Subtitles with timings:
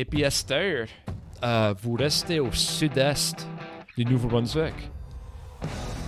[0.00, 0.86] Et puis Esther,
[1.42, 3.48] euh, vous restez au sud-est
[3.96, 4.92] du Nouveau-Brunswick.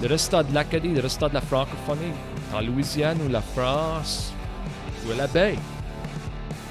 [0.00, 2.12] Le restant de l'Acadie, le restant de la francophonie,
[2.54, 4.32] en Louisiane ou la France
[5.04, 5.56] ou à la baie.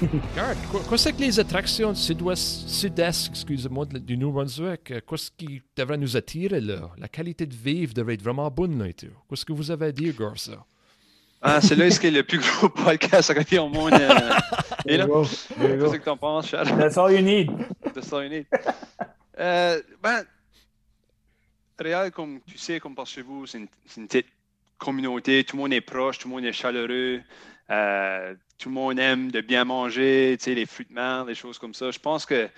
[0.00, 5.60] Regarde, quoi, quoi c'est que les attractions sud-ouest, sud-est, excusez-moi, du Nouveau-Brunswick, euh, qu'est-ce qui
[5.76, 6.90] devrait nous attirer là?
[6.96, 9.08] La qualité de vivre devrait être vraiment bonne là et tout.
[9.28, 10.64] Qu'est-ce que vous avez à dire, Garça?
[11.42, 13.94] Ah, c'est là ce qui est le plus gros podcast au monde.
[13.94, 14.30] euh,
[14.86, 15.24] et là, you you
[15.58, 16.66] qu'est-ce que t'en penses, Chad?
[16.78, 17.50] That's all you need.
[17.94, 18.44] de ça unir.
[19.38, 20.22] Euh, ben,
[21.78, 24.26] Réal, comme tu sais, comme par chez vous, c'est une, petite
[24.76, 25.42] communauté.
[25.44, 27.22] Tout le monde est proche, tout le monde est chaleureux.
[27.70, 31.34] euh, tout le monde aime de bien manger, tu sais, les fruits de mer, des
[31.34, 31.90] choses comme ça.
[31.90, 32.50] Je pense que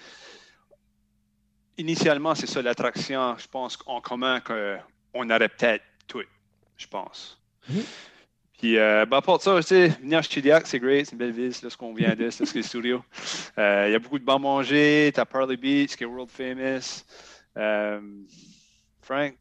[1.79, 6.25] initialement, c'est ça l'attraction, je pense, en commun qu'on aurait peut-être tout,
[6.77, 7.41] je pense.
[7.69, 7.85] Mhm.
[8.63, 11.33] Puis, euh, ben, part ça, tu sais, venir à Chidiac, c'est great, c'est une belle
[11.33, 13.03] ville, c'est là ce qu'on vient de, c'est ce qu'est le studio.
[13.59, 17.03] Euh, Il y a beaucoup de bons manger, t'as Pearly Beach, qui est world famous.
[17.59, 18.01] Euh,
[19.01, 19.35] Frank,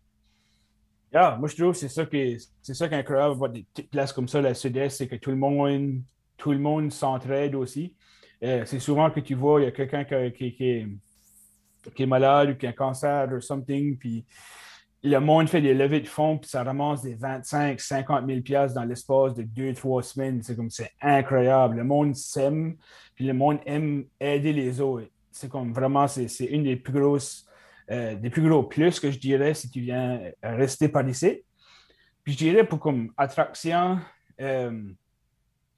[1.13, 4.11] Yeah, moi je trouve que c'est ça qui est, c'est est incroyable des petites places
[4.11, 6.01] comme ça, la sud-est, c'est que tout le monde,
[6.35, 7.93] tout le monde s'entraide aussi.
[8.43, 10.87] Euh, c'est souvent que tu vois, il y a quelqu'un qui est,
[11.93, 14.25] qui est malade ou qui a un cancer ou something, puis
[15.03, 18.75] le monde fait des levées de fonds, puis ça ramasse des 25, 50 000 piastres
[18.79, 20.41] dans l'espace de deux, trois semaines.
[20.43, 21.77] C'est comme, c'est incroyable.
[21.77, 22.75] Le monde s'aime,
[23.15, 25.07] puis le monde aime aider les autres.
[25.31, 27.47] C'est comme vraiment, c'est une des plus grosses
[27.89, 31.41] euh, des plus gros plus que je dirais si tu viens rester par ici.
[32.23, 33.99] Puis je dirais pour comme attraction,
[34.39, 34.83] euh,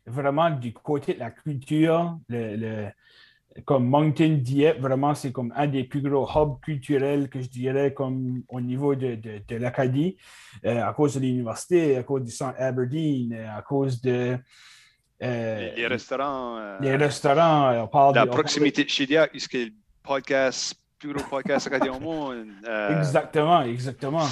[0.05, 2.89] vraiment du côté de la culture, le, le-
[3.65, 7.93] comme Moncton Dieppe, vraiment c'est comme un des plus gros hubs culturels que je dirais
[7.93, 10.17] comme au niveau de, de, de l'Acadie,
[10.65, 14.37] euh, à cause de l'université, à cause du centre Aberdeen, euh, à cause de
[15.21, 19.53] euh, les, restaurants, euh, les restaurants, on parle la de- de- proximité de Chidiac, puisque
[19.53, 19.69] le
[20.01, 22.47] podcast, plus gros podcast côté au monde.
[22.67, 24.25] euh, Exactement, exactement.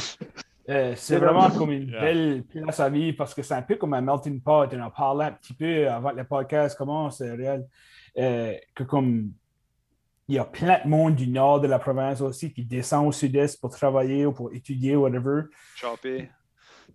[0.69, 3.93] Euh, c'est vraiment comme une belle place à vivre parce que c'est un peu comme
[3.93, 4.67] un melting pot.
[4.73, 7.65] On en parlait un petit peu avant que le podcast commence, euh, réel.
[8.17, 9.31] Euh, que comme
[10.27, 13.11] il y a plein de monde du nord de la province aussi qui descend au
[13.11, 15.43] sud-est pour travailler ou pour étudier, whatever,
[15.75, 16.29] Chopper.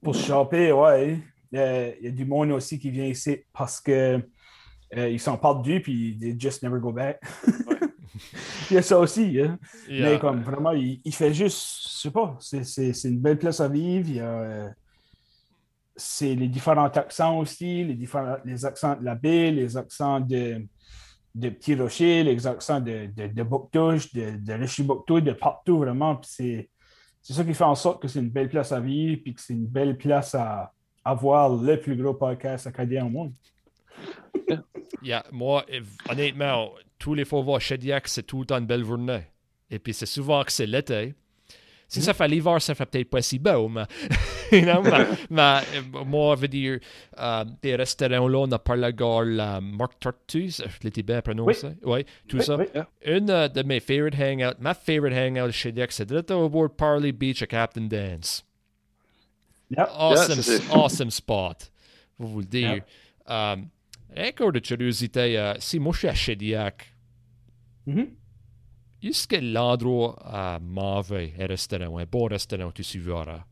[0.03, 1.19] pour se choper, ouais.
[1.55, 4.21] Euh, Il y a du monde aussi qui vient ici parce que
[4.97, 7.21] euh, ils sont perdus puis they just never go back.
[8.71, 9.59] il y a ça aussi, hein.
[9.89, 10.13] Yeah.
[10.13, 13.39] Mais comme vraiment, il, il fait juste, je sais pas, c'est- c'est c'est une belle
[13.39, 14.09] place à vivre.
[14.09, 14.69] Il y a, euh,
[15.97, 20.67] c'est les différents accents aussi, les, différents, les accents de la baie, les accents de,
[21.37, 26.19] de Petit Rocher, les accents de, de, de Bouctouche, de, de de partout vraiment.
[26.23, 26.69] C'est
[27.23, 29.53] ça qui fait en sorte que c'est une belle place à vivre, puis que c'est
[29.53, 30.73] une belle place à
[31.05, 33.33] avoir le plus gros podcast acadien au monde.
[35.03, 35.67] Yeah, moi,
[36.09, 39.23] honnêtement, tous les fois voir Shediac, c'est tout le temps une belle journée.
[39.69, 41.15] Et puis c'est souvent que c'est l'été.
[41.89, 43.85] Si ça fait l'hiver, ça fait peut-être pas si beau, mais,
[44.53, 46.81] you know, mais, mais, euh, moi, je veux dire,
[47.19, 52.59] euh, des restaurants là, on la Marc Tortue, je l'ai bien prononcé, oui, tout ça.
[53.05, 57.13] Une euh, de mes favorite hangouts, ma favorite hangout chez Shediac, c'est au bord Parley
[57.13, 58.45] Beach à Captain Dance.
[59.77, 61.71] Awesome, Yeah, awesome spot.
[62.19, 62.83] Vous vous le dire.
[63.27, 63.69] Um,
[64.17, 66.93] encore de curiosité, euh, si moi je suis à Shediac,
[67.87, 68.01] Mhm.
[68.01, 68.11] est-ce
[69.29, 73.45] que l'endroit à mauvais un restaurant, un bon restaurant, tu suivras?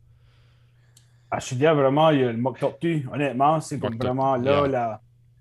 [1.31, 3.06] À Chidia, vraiment, il y a le.
[3.12, 4.69] Honnêtement, c'est vraiment là, yeah.
[4.69, 5.00] la,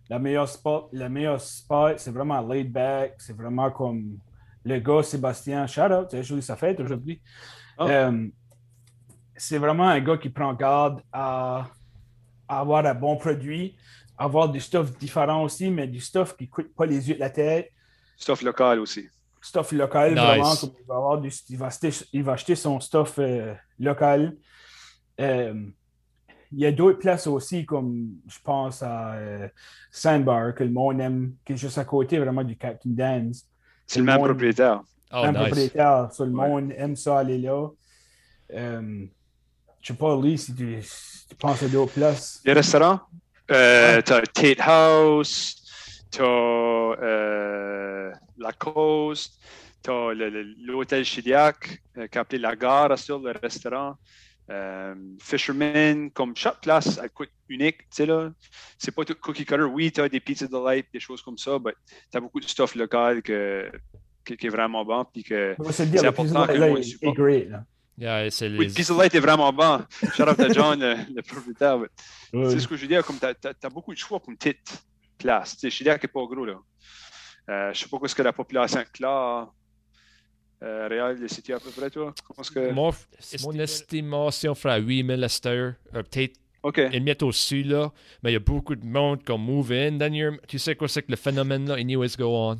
[0.09, 0.89] la meilleure spot.
[0.91, 3.15] Le meilleur spot, c'est vraiment laid back.
[3.19, 4.17] C'est vraiment comme
[4.63, 5.67] le gars Sébastien.
[5.67, 7.21] Shout out, c'est joué sa fête aujourd'hui.
[7.77, 7.87] Oh.
[7.87, 8.27] Euh,
[9.35, 11.67] c'est vraiment un gars qui prend garde à,
[12.47, 13.75] à avoir un bon produit,
[14.17, 17.19] avoir du stuff différent aussi, mais du stuff qui ne coûte pas les yeux de
[17.19, 17.71] la tête.
[18.17, 19.09] Stuff local aussi.
[19.43, 20.19] Stuff local, Nice.
[20.23, 20.55] vraiment.
[20.55, 24.37] Comme il, va avoir du, il, va acheter, il va acheter son stuff euh, local.
[25.19, 25.53] Euh,
[26.51, 29.47] il y a d'autres places aussi, comme je pense à euh,
[29.91, 33.45] Sandbar, que le monde aime, qui est juste à côté vraiment du Captain Dan's.
[33.85, 34.81] C'est le même monde- propriétaire.
[35.11, 35.41] Oh, même nice.
[35.45, 36.09] propriétaire.
[36.13, 36.47] So, le Ouais.
[36.49, 37.67] monde aime ça aller là.
[38.53, 39.05] Euh,
[39.81, 42.39] je sais pas, Lee, si tu, si tu penses à d'autres places.
[42.45, 42.99] Les restaurants,
[43.51, 45.62] euh, Tate House,
[46.15, 49.39] t'as euh, La Coast,
[49.81, 53.95] t'as le- le- l'hôtel Chidiac, euh, qui est appelé La Gare sur le restaurant.
[54.49, 58.29] Euh, Fisherman, comme chaque place, elle coûte unique, tu sais là.
[58.77, 59.63] C'est pas tout cookie cutter.
[59.63, 61.73] Oui, t'as des pizzas de light, des choses comme ça, mais
[62.11, 63.71] t'as beaucoup de stuff local que,
[64.25, 66.99] qui, qui est vraiment bon, puis que On va se le dire, C'est important pizza
[67.01, 67.49] que great.
[67.49, 67.63] Là.
[67.97, 68.73] Yeah, c'est oui, les...
[68.73, 69.79] Pizza Light est vraiment bon.
[70.13, 71.79] Shout out à John, le, le propriétaire.
[72.33, 74.83] C'est ce que je veux dire, comme tu as, beaucoup de choix pour une petite
[75.23, 75.55] place.
[75.55, 76.59] Tu sais, Chidiac n'est pas gros, là.
[77.49, 79.49] Euh, je sais pas quoi ce que la population là.
[80.63, 82.13] Euh, Réal, le situe à peu près, toi?
[82.53, 82.71] Que...
[82.71, 82.91] Mon,
[83.41, 85.73] mon estimation ferait 8000 à cette heure?
[85.93, 86.77] Euh, Peut-être OK.
[86.77, 87.91] une miette au-dessus, là.
[88.21, 89.93] Mais il y a beaucoup de monde qui ont move in.
[89.93, 91.75] Daniel, tu sais quoi c'est que le phénomène, là?
[91.75, 92.55] Anyways, go on.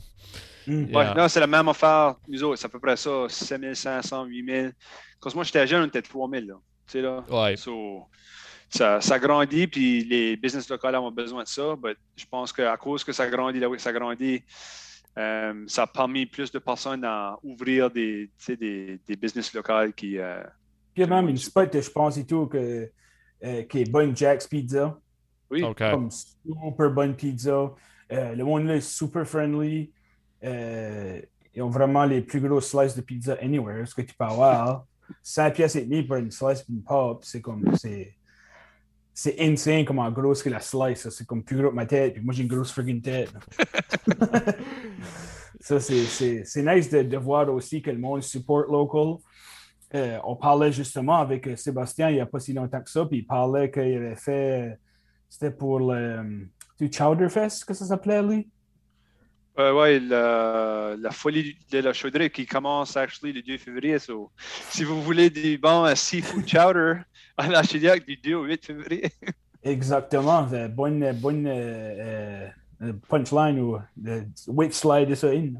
[0.68, 0.88] Mm.
[0.88, 0.98] Yeah.
[0.98, 2.16] Ouais, non, c'est la même affaire.
[2.27, 4.74] Nous autres, c'est à peu près ça, 7500, 8000.
[5.21, 6.56] Quand moi j'étais jeune, on était 3000, là.
[6.88, 7.24] Tu sais, là.
[7.30, 7.56] Ouais.
[7.56, 8.07] So,
[8.73, 11.75] ça, ça grandit, puis les business locales ont besoin de ça.
[11.83, 14.43] Mais je pense qu'à cause que ça grandit, là où ça grandit,
[15.17, 20.17] euh, ça a permis plus de personnes à ouvrir des, des, des business locales qui.
[20.17, 20.43] euh,
[20.93, 22.89] Puis a même une spot, je pense, et tout, que,
[23.43, 24.99] euh, qui est bonne Jack's Pizza.
[25.51, 25.77] oui, OK.
[25.77, 27.71] Comme super bonne pizza.
[28.11, 29.91] Euh, le monde là est super friendly.
[30.43, 31.21] Euh,
[31.53, 34.85] ils ont vraiment les plus gros slices de pizza anywhere, ce que tu peux avoir.
[35.21, 37.63] 100 pièces et demie pour une slice et une pop, c'est comme.
[37.77, 38.15] C'est,
[39.13, 41.07] c'est insane comment grosse que la slice.
[41.10, 42.13] C'est comme plus gros que ma tête.
[42.13, 43.31] Puis moi, j'ai une grosse friggin' tête.
[45.60, 49.18] ça, c'est, nice de, de voir aussi que le monde support local.
[49.95, 53.06] Euh, on parlait justement avec euh, Sébastien il n'y a pas si longtemps que ça,
[53.06, 54.80] puis il parlait qu'il avait fait.
[55.30, 56.48] C'était pour le.
[56.80, 58.50] Du Chowderfest, que ça s'appelait, lui?
[59.59, 64.00] Euh, ouais, la, la folie de la chaudrée qui commence actually le 2 février.
[64.00, 64.31] So,
[64.71, 67.01] si vous voulez du bon euh, seafood chowder
[67.38, 69.12] à la Chiliac du 2 au 8 février.
[69.63, 70.47] Exactement.
[70.51, 72.50] Euh, bonne bonne euh,
[72.81, 73.77] euh, punchline ou
[74.07, 75.30] euh, wit slide de ça.
[75.30, 75.53] in.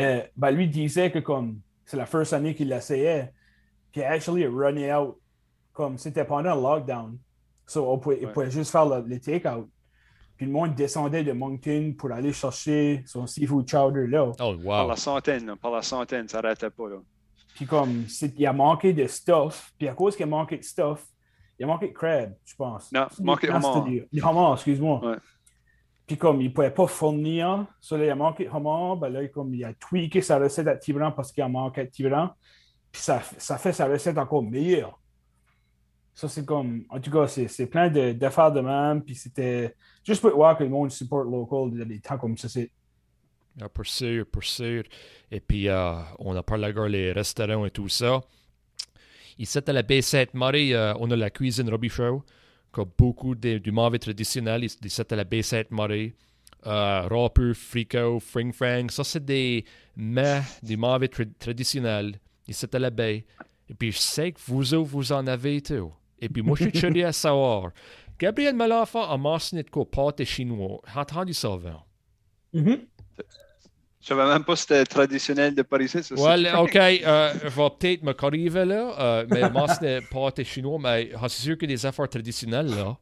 [0.00, 3.32] Euh, ben, lui disait que comme c'est la première année qu'il l'essayait,
[3.92, 5.18] puis actually running out
[5.72, 7.18] comme c'était pendant le lockdown.
[7.66, 9.68] So, on pouvait, il pouvait juste faire le, le take-out.
[10.36, 14.32] Puis le monde descendait de Moncton pour aller chercher son seafood chowder là.
[14.40, 16.88] Oh, Par la centaine, par la centaine, ça n'arrêtait pas.
[16.88, 16.96] Là.
[17.54, 18.04] Puis comme
[18.36, 21.06] il a manqué de stuff, puis à cause qu'il a manqué de stuff,
[21.58, 22.90] il a manqué de crab, je pense.
[22.92, 23.52] Non, manqué de
[24.12, 25.00] du homard, excuse-moi.
[25.04, 25.16] Ouais.
[26.06, 29.08] Puis comme il ne pouvait pas fournir, ça là, il a manqué de homard, ben
[29.08, 32.30] là, comme il a tweaké sa recette à Tibran parce qu'il a manqué de Tibran,
[32.90, 34.98] puis ça, ça fait sa recette encore meilleure.
[36.12, 39.74] Ça, c'est comme, en tout cas, c'est plein de- d'affaires de même, puis c'était
[40.04, 42.48] juste pour voir que le monde support local dans des temps comme ça.
[43.56, 44.82] C'est Ah, pour sûr, pour sûr.
[45.30, 48.20] Et puis, euh, on a parlé encore les restaurants et tout ça.
[49.38, 52.22] Ici, à la baie Sainte-Marie, euh, on a la cuisine Robichaud,
[52.76, 54.64] a beaucoup de, du mauvais traditionnel.
[54.64, 56.14] Ici, à la baie Sainte-Marie.
[56.66, 59.64] Euh, Rapper, Frico, Fring Frang, ça, c'est des
[59.96, 62.18] mets du mauvais tra- traditionnel.
[62.48, 63.26] Ici, à la baie.
[63.68, 65.92] Et puis, je sais que vous autres, vous en avez tout.
[66.20, 67.70] Et puis, moi, je suis curieux à savoir.
[68.18, 70.80] Gabriel Malenfant a mentionné de quoi pâte chinois.
[70.92, 71.84] J'ai entendu ça avant.
[72.52, 72.78] Mhm.
[74.04, 75.88] Je savais même pas si c'était traditionnel de Paris.
[75.88, 80.30] Ça, Well, OK, euh, je vais peut-être me corriger là, euh, mais moi, c'est pas
[80.44, 82.98] chinois, mais ah, c'est sûr que des affaires traditionnelles, là.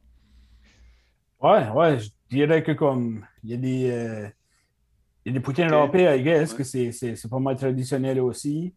[1.41, 4.29] Ouais, ouais, je dirais que comme il y a des, euh,
[5.25, 5.71] il y a des poutines Ok.
[5.71, 6.57] râpées, I guess, Ouais.
[6.57, 8.75] que c'est- pas mal traditionnel aussi.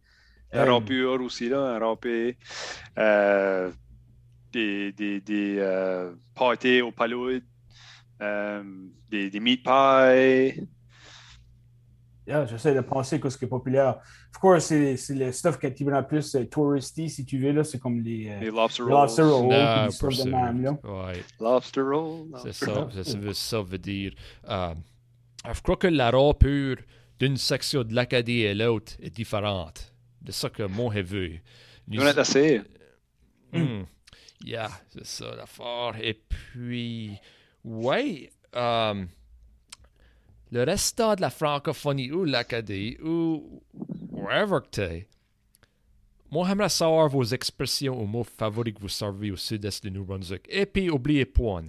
[0.53, 2.37] Un Euh, râpure aussi, là, un râpé.
[2.97, 3.71] Euh,
[4.53, 7.43] des des, des euh, pâtés au palourde.
[8.21, 8.63] Euh,
[9.09, 10.67] des, des meat pies.
[12.27, 13.97] Yeah, J'essaie de penser que ce qui est populaire.
[14.33, 17.51] Of course, c'est c'est le stuff qui est peu plus euh, touristy, si tu veux,
[17.51, 17.63] là.
[17.63, 18.91] C'est comme les, euh, lobster rolls.
[18.91, 20.25] lobster rolls, puis Non, des pour stuff de sûr.
[20.37, 20.71] même, là.
[20.83, 22.27] Ouais, Lobster roll.
[22.43, 24.13] c'est ça, ça, veut- ça veut dire.
[24.49, 24.73] euh,
[25.53, 26.77] je crois que la râpure
[27.19, 29.93] d'une section de l'Acadie et l'autre est différente.
[30.21, 31.41] De ça que moi j'ai vu.
[31.87, 32.61] Nous- On a essayé.
[33.53, 33.83] Hmm.
[34.43, 35.93] Yeah, c'est ça l'affaire.
[36.01, 37.17] Et puis,
[37.63, 38.29] ouais,
[40.51, 43.61] le restant de la francophonie ou l'Acadie ou
[44.11, 45.07] wherever que t'es,
[46.31, 50.03] moi j'aimerais savoir vos expressions ou mots favoris que vous servez au sud-est de New
[50.05, 50.45] Brunswick.
[50.49, 51.65] Et puis, oubliez point,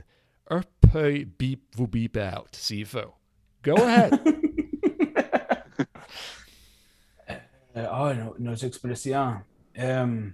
[0.50, 3.14] un peu beep vous beep out s'il faut.
[3.62, 4.12] Go ahead.
[7.76, 9.36] Euh, Ah, nos, nos expressions.
[9.78, 10.30] Euh,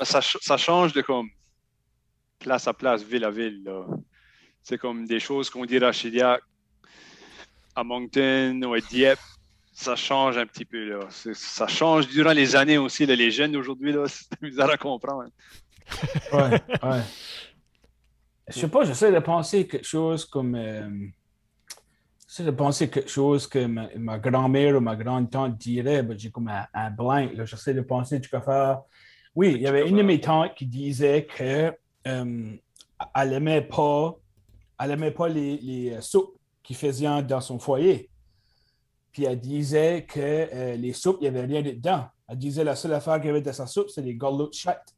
[0.00, 1.28] Ça, ch- ça change de comme
[2.38, 3.62] place à place, ville à ville.
[3.64, 3.86] là.
[4.62, 6.40] C'est comme des choses qu'on dirait à Chiliac,
[7.74, 9.18] à Moncton ou à Dieppe.
[9.72, 10.84] Ça change un petit peu.
[10.90, 11.00] Là.
[11.10, 13.06] Ça change durant les années aussi.
[13.06, 13.14] là.
[13.16, 15.24] Les jeunes d'aujourd'hui, là, c'est bizarre à comprendre.
[16.32, 16.50] ouais,
[16.82, 17.00] ouais.
[18.48, 20.54] Je sais pas, j'essaie de penser quelque chose comme.
[20.54, 20.88] euh,
[22.28, 26.30] j'essaie de penser quelque chose que ma, ma grand-mère ou ma grande-tante dirait, mais j'ai
[26.30, 27.32] comme un, un blank.
[27.34, 27.44] là.
[27.46, 28.80] J'essaie de penser, tu peux faire.
[29.34, 31.72] Oui, il y avait une de mes tantes qui disait que
[32.06, 32.52] euh,
[33.14, 34.14] elle aimait pas,
[34.78, 36.34] elle aimait pas les, les euh, soupes
[36.74, 38.10] faisait dans son foyer.
[39.12, 42.06] Puis elle disait que euh, les soupes, il n'y avait rien dedans.
[42.28, 44.54] Elle disait la seule affaire qu'il y avait dans sa soupe, c'est les galops de
[44.54, 44.94] chatte.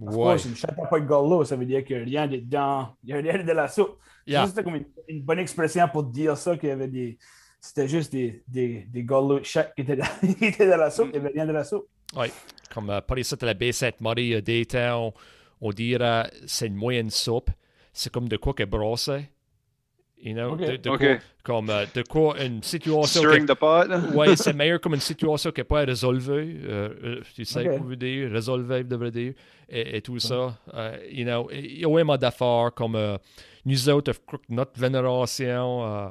[0.00, 0.36] Ouais.
[0.38, 3.28] une chatte n'a pas de ça veut dire qu'il n'y a rien dedans, il n'y
[3.28, 3.98] a rien de la soupe.
[4.26, 4.46] Yeah.
[4.46, 7.18] C'était comme une, une bonne expression pour dire ça, qu'il y avait des.
[7.60, 10.06] c'était juste des, des, des de qui étaient dans,
[10.38, 11.08] qui étaient dans la soupe.
[11.12, 11.86] Il n'y avait rien de la soupe.
[12.16, 12.28] Oui,
[12.72, 15.12] comme euh, par ici, la B7 Marie euh, d'été, on,
[15.60, 17.50] on dirait c'est une moyenne soupe.
[17.92, 19.30] C'est comme de quoi qu'elle brossait.
[20.24, 20.60] You know, Ok.
[20.60, 20.98] de, de Ok.
[20.98, 23.20] quoi, comme euh, de quoi une situation.
[23.22, 23.88] Stirring que- the pot.
[24.16, 26.60] ouais, c'est meilleur comme une situation qui n'est pas résolvée.
[26.62, 27.78] Euh, euh, tu sais Ok.
[27.78, 29.32] quoi veut dire, résolver, devrait dire,
[29.68, 30.56] et, et tout ça.
[30.74, 33.16] Euh, you know, il y a vraiment d'affaires comme euh,
[33.64, 34.12] nous autres,
[34.48, 36.08] notre vénération, euh,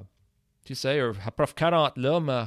[0.66, 2.44] tu sais, euh, après 40 là, mais.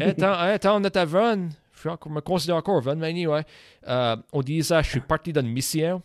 [0.00, 3.42] Eh, tant, on est à 20, je suis encore- me considère encore 20, mais anyway,
[3.88, 6.00] euh, on disait, je suis parti d'une mission,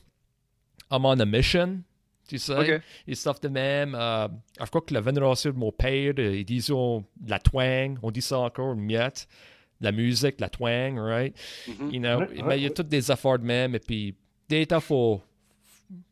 [0.92, 1.80] I'm on a mission,
[2.28, 2.82] tu sais, Ok.
[3.08, 3.96] et stuff de même.
[3.96, 4.28] Euh,
[4.60, 8.22] je crois que la vénération de mon père, ils disent oh, la twang, on dit
[8.22, 9.28] ça encore, une miette,
[9.82, 11.36] la musique, la twang, right?
[11.68, 11.92] Mhm.
[11.92, 14.16] You know, Ouais, mais ouais, il y a toutes des affaires de même, et puis,
[14.48, 15.22] des temps, faut,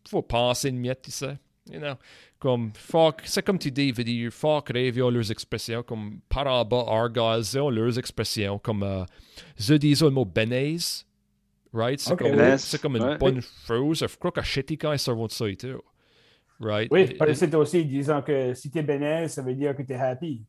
[0.10, 1.38] faut penser une miette, tu sais.
[1.72, 1.94] You know,
[2.40, 6.48] comme, faut, que- c'est comme tu dis, veut dire, faut créer leurs expressions, comme par
[6.48, 9.06] en bas, argaz, ils ont leurs expressions, comme, euh,
[9.58, 11.06] je dis le mot benaise,
[11.72, 12.00] right?
[12.00, 12.58] C'est Ok, comme, ouais.
[12.58, 14.00] c'est comme une bonne chose.
[14.00, 15.82] Je crois qu'à Shitty, quand ils servent de ça tout.
[16.62, 16.90] Right?
[16.92, 19.94] Oui, par ici aussi, disant que si tu es bénèze, ça veut dire que tu
[19.94, 20.44] es happy.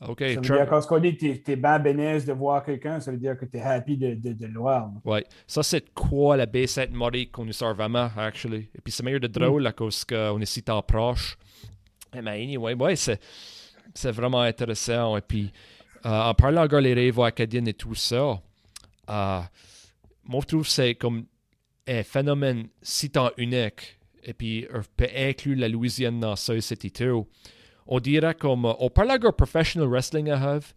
[0.00, 2.98] OK, Ça veut dire, quand on dit que tu es bien bénèze de voir quelqu'un,
[3.00, 4.90] ça veut dire que tu es happy de, de, de le voir.
[5.04, 5.24] Ouais.
[5.46, 8.68] Ça, c'est quoi la B7 Marie qu'on nous sert vraiment, actually.
[8.74, 11.38] Et puis, c'est meilleur de drôle à cause qu'on est si tant proche.
[12.14, 13.20] Eh, Mais anyway, ouais, c'est,
[13.94, 15.16] c'est vraiment intéressant.
[15.16, 15.52] Et puis,
[16.04, 18.42] euh, en parlant encore les rêves acadiens et tout ça,
[19.10, 19.40] euh,
[20.24, 21.24] moi, je trouve que c'est comme
[21.86, 23.93] un phénomène si tant unique.
[24.24, 27.26] Et puis, on peut inclure la Louisiane dans ça, c'était tout.
[27.86, 30.72] On dirait comme, euh, on parle encore professional wrestling à Have.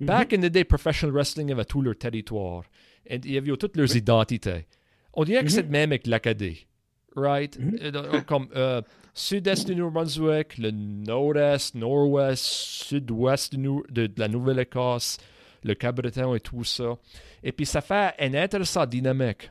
[0.00, 2.64] Back in the day, professional wrestling avait tout leur territoire.
[3.06, 4.66] Et il y avait toutes leurs identités.
[5.14, 6.66] On dirait que c'est le même avec l'Acadie.
[7.14, 7.56] Right?
[7.60, 8.80] Euh, euh, Comme euh,
[9.14, 15.18] sud-est du Nouveau-Brunswick, le nord-est, nord-ouest, sud-ouest de, de la Nouvelle-Écosse,
[15.62, 16.96] le Cabreton et tout ça.
[17.42, 19.50] Et puis ça fait une intéressante dynamique.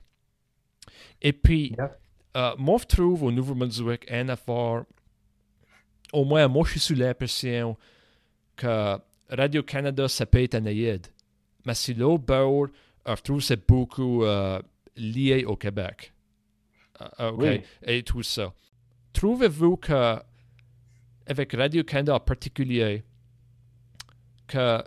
[1.22, 1.92] Et puis, Yeah.
[2.36, 4.84] Euh, moi, je trouve au Nouveau-Brunswick un affaire,
[6.14, 7.78] au moins moi, je suis sous l'impression
[8.56, 8.98] que
[9.30, 11.08] Radio-Canada, ça peut être un aide.
[11.66, 12.68] Mais si l'autre bord,
[13.08, 14.62] euh, je trouve que c'est beaucoup euh,
[14.96, 16.14] lié au Québec.
[17.20, 17.40] Euh, OK.
[17.40, 17.62] Oui.
[17.84, 18.54] Et tout ça.
[19.14, 20.20] Trouvez-vous que,
[21.28, 23.04] avec Radio-Canada en particulier,
[24.48, 24.84] que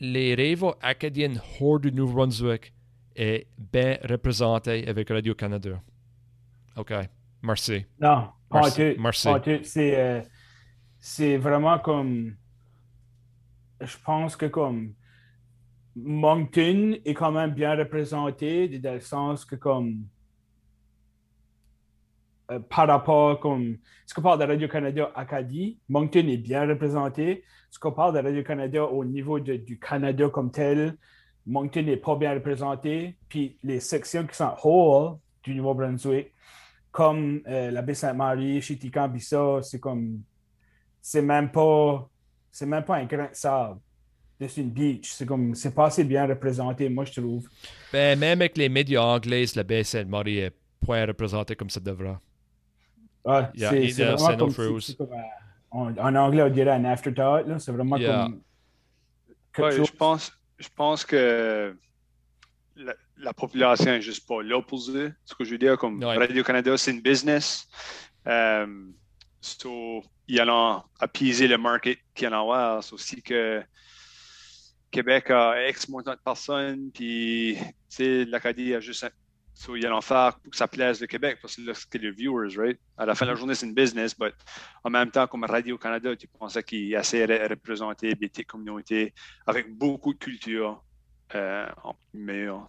[0.00, 2.72] les rêves acadiens hors du Nouveau-Brunswick
[3.16, 5.80] est bien représenté avec Radio-Canada?
[6.76, 6.92] OK.
[7.42, 7.84] Merci.
[8.00, 9.02] Non, pas Merci, tout.
[9.02, 9.28] merci.
[9.28, 9.58] Pas tout.
[9.62, 10.22] C'est, euh,
[10.98, 12.34] c'est vraiment comme.
[13.80, 14.94] Je pense que comme.
[15.96, 20.06] Moncton est quand même bien représenté, dans le sens que comme.
[22.50, 23.78] euh, par rapport comme.
[24.06, 27.44] Ce qu'on parle de Radio-Canada Acadie, Moncton est bien représenté.
[27.70, 30.96] Ce qu'on parle de Radio-Canada au niveau de- du Canada comme tel,
[31.46, 33.16] Moncton n'est pas bien représenté.
[33.28, 36.32] Puis les sections qui sont hors du Nouveau-Brunswick,
[36.94, 38.62] comme euh, la baie Sainte-Marie,
[39.18, 40.22] ça, c'est comme.
[41.02, 42.08] C'est même pas.
[42.52, 43.80] C'est même pas un grain de sable.
[44.38, 45.10] C'est une beach.
[45.12, 45.56] C'est comme.
[45.56, 47.48] C'est pas assez bien représenté, moi, je trouve.
[47.92, 50.52] Ben, même avec les médias anglais, la baie Sainte-Marie est
[50.86, 52.16] point représentée comme ça devrait.
[53.24, 55.20] Ouais, Yeah, c'est vraiment comme.
[55.72, 57.48] en, en anglais, on dirait un afterthought.
[57.48, 57.58] là.
[57.58, 58.28] C'est vraiment Yeah.
[59.52, 59.64] comme.
[59.64, 61.76] Ouais, je pense, je pense que
[62.76, 64.92] la, la population n'est juste pas là pour ça.
[65.24, 66.16] Ce que je veux dire, comme Ouais.
[66.16, 67.66] Radio-Canada, c'est une business.
[68.26, 68.86] Euh,
[69.40, 72.80] so, ils allons apaiser le market qu'il y en a.
[72.82, 73.62] C'est aussi que
[74.90, 77.56] Québec a X montant de personnes, puis
[77.98, 79.04] l'Acadie a juste.
[79.04, 79.10] un-
[79.56, 82.10] So, ils allons faire pour que ça plaise le Québec, parce que là, c'est les
[82.10, 82.76] viewers, right?
[82.98, 84.32] À la fin de la journée, c'est une business, mais
[84.82, 89.14] en même temps, comme Radio-Canada, tu pensais qu'il essaie de représenter des communautés
[89.46, 90.82] avec beaucoup de culture
[91.36, 92.68] euh, en meilleur.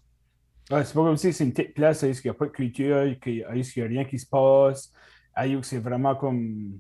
[0.67, 3.35] C'est pas comme si c'est une petite place il n'y a pas de culture, qu'il
[3.35, 3.43] n'y
[3.83, 4.91] a rien qui se passe.
[5.35, 6.79] À Youk, c'est vraiment comme.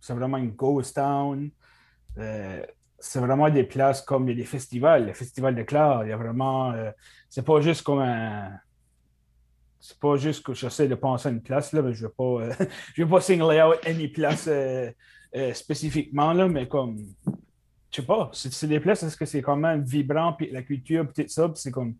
[0.00, 1.50] C'est vraiment une ghost town.
[2.18, 2.64] Euh,
[2.98, 6.04] c'est vraiment des places comme il y a des festivals, le festival de Clare.
[6.04, 6.72] Il y a vraiment.
[6.72, 6.92] euh,
[7.28, 8.52] c'est pas juste comme un.
[9.80, 12.14] C'est pas juste que j'essaie de penser à une place, là, mais je ne vais
[12.16, 14.92] pas, euh, je pas single out any place euh,
[15.54, 17.04] spécifiquement, là, mais comme.
[17.90, 21.06] Je sais pas, c'est des places parce que c'est quand même vibrant, puis la culture,
[21.12, 21.94] puis tout ça, c'est comme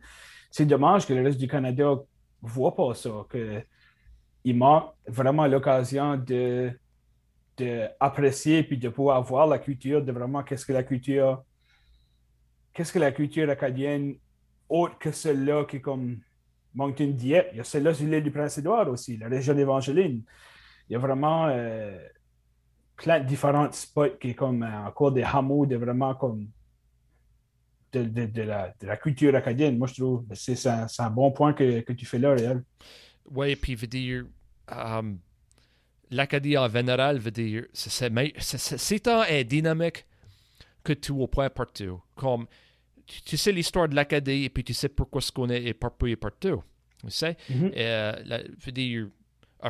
[0.54, 1.96] c'est dommage que le reste du Canada
[2.40, 6.70] voit pas ça, qu'il manque vraiment l'occasion de,
[7.56, 11.42] de apprécier puis de pouvoir voir la culture, de vraiment qu'est-ce que la culture,
[12.72, 14.14] qu'est-ce que la culture acadienne,
[14.68, 16.20] autre que celle-là qui comme
[16.72, 17.48] Moncton Dieppe.
[17.50, 20.22] Il y a celle-là sur l'île du Prince-Édouard aussi, la région d'Évangeline.
[20.88, 21.48] Il y a vraiment.
[21.48, 21.98] euh,
[22.96, 26.46] plein de différents spots qui comme euh, encore des hameaux de vraiment comme
[27.94, 29.78] de, de, de, la, de la, culture acadienne.
[29.78, 32.62] Moi, je trouve que c'est un, un, bon point que, que, tu fais là, Réal.
[33.30, 34.24] Oui, puis veut dire,
[34.70, 35.18] um,
[36.10, 40.06] l'Acadie en général veut dire, c'est tant est dynamique
[40.82, 42.00] que tout au point partout.
[42.14, 42.46] Comme,
[43.06, 46.16] tu, tu sais l'histoire de l'Acadie et puis tu sais pourquoi ce qu'on est éparpillé
[46.16, 46.62] partout.
[47.02, 47.36] Tu sais?
[47.48, 47.72] Mm -hmm.
[47.76, 49.08] euh, la, veut dire,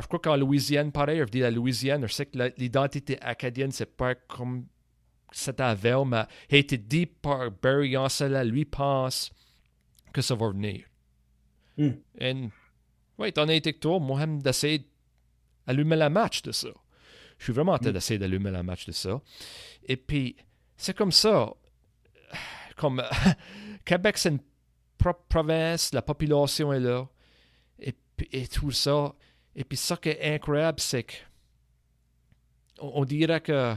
[0.01, 3.97] je crois qu'en Louisiane, pareil, je dis la Louisiane, je sais que l'identité acadienne, c'est
[3.97, 4.65] pas comme
[5.57, 9.31] avant, mais a été dit par Barry Ansela, lui pense
[10.13, 10.85] que ça va venir.
[11.77, 11.89] Mm.
[12.19, 12.49] Et,
[13.17, 14.87] oui, étant donné que toi, moi, j'aime d'essayer
[15.67, 16.69] d'allumer la match de ça.
[17.37, 17.93] Je suis vraiment en train mm.
[17.93, 19.21] d'essayer d'allumer la match de ça.
[19.83, 20.35] Et puis,
[20.77, 21.53] c'est comme ça.
[22.77, 23.01] Comme
[23.85, 24.41] Québec, c'est une
[24.97, 27.07] propre province, la population est là.
[27.79, 27.95] Et,
[28.33, 29.15] et tout ça.
[29.55, 31.13] Et puis, ça qui est incroyable, c'est que
[32.79, 33.75] on, on dirait que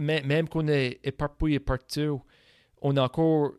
[0.00, 2.22] même qu'on est éparpillé partout,
[2.82, 3.52] on a encore.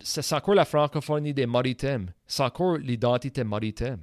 [0.00, 2.10] C'est encore la francophonie des maritimes.
[2.26, 4.00] C'est encore l'identité maritime.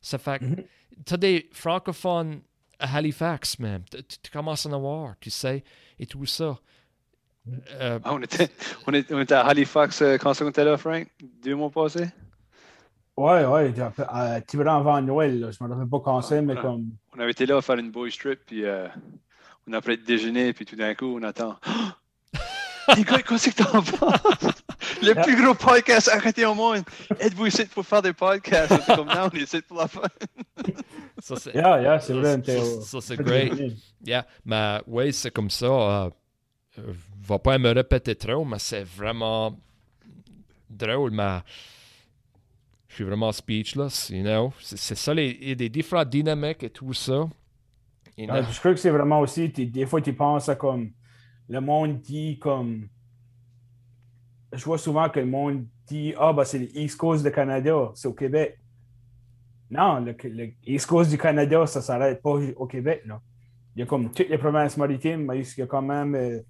[0.00, 0.64] Ça fait que Mhm.
[1.04, 2.40] tu as des francophones
[2.78, 3.82] à Halifax même.
[3.90, 5.62] Tu, tu- tu commences à en avoir, tu sais,
[5.98, 6.58] et tout ça.
[7.80, 8.48] Euh, Ah, on, était,
[8.88, 11.06] on, était, on était à Halifax euh, quand on était là, Frank,
[11.42, 12.08] deux mois passés?
[13.16, 15.50] Ouais, ouais, un petit peu avant Noël, là.
[15.50, 16.90] je me rappelle pas quand c'est, mais comme.
[17.14, 18.88] On avait été là à faire une boys trip, puis euh,
[19.68, 21.56] on a après déjeuner, puis tout d'un coup, on attend.
[22.96, 24.52] Nicolas, qu'est-ce que t'en penses?
[25.02, 26.84] Le plus gros podcast arrêté au monde.
[27.18, 28.86] Êtes-vous ici pour faire des podcasts?
[28.94, 30.02] Comme non, on est ici pour la fin.
[31.18, 32.40] ça, c'est Yeah, yeah, c'est vrai.
[32.44, 33.52] ça, ça, c'est great.
[34.04, 35.66] Yeah, mais oui, c'est comme ça.
[35.66, 36.10] Euh,
[36.78, 36.92] euh,
[37.22, 39.58] je vais pas me répéter trop, mais c'est vraiment
[40.70, 41.40] drôle, mais
[42.88, 44.52] je suis vraiment speechless, you know.
[44.60, 47.28] C'est ça, les, il y a des différentes dynamiques et tout ça.
[48.18, 50.90] Ouais, je crois que c'est vraiment aussi, des fois, tu penses à comme.
[51.48, 52.88] Le monde dit comme.
[54.52, 58.08] Je vois souvent que le monde dit Ah, ben c'est l'East Coast du Canada, c'est
[58.08, 58.58] au Québec.
[59.70, 63.02] Non, le, le East Coast du Canada, ça s'arrête pas au Québec.
[63.04, 63.20] Là.
[63.76, 66.40] Il y a comme toutes les provinces maritimes, mais il y a quand même euh,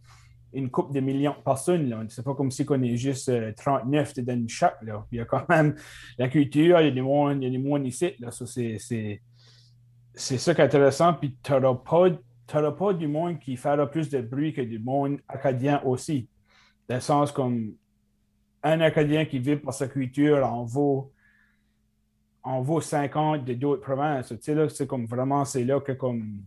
[0.53, 1.89] une couple de millions de personnes.
[1.89, 2.05] Là.
[2.09, 4.81] C'est pas comme si on est juste euh, 39 dans une chaque.
[4.83, 5.05] Là.
[5.11, 5.75] Il y a quand même
[6.19, 8.13] la culture, il y a des mondes, il y a des mondes ici.
[8.21, 8.31] Là.
[8.31, 9.21] Ça, c'est, c'est,
[10.17, 11.15] c'est ça qui est intéressant.
[11.15, 12.11] Puis tu n'auras
[12.49, 16.29] pas, pas du monde qui fera plus de bruit que du monde acadien aussi.
[16.89, 17.75] Dans le sens comme
[18.63, 21.13] un Acadien qui vit par sa culture en vaut,
[22.43, 24.29] en vaut 50 de d'autres provinces.
[24.29, 26.43] Tu sais, c'est comme vraiment, c'est là que comme.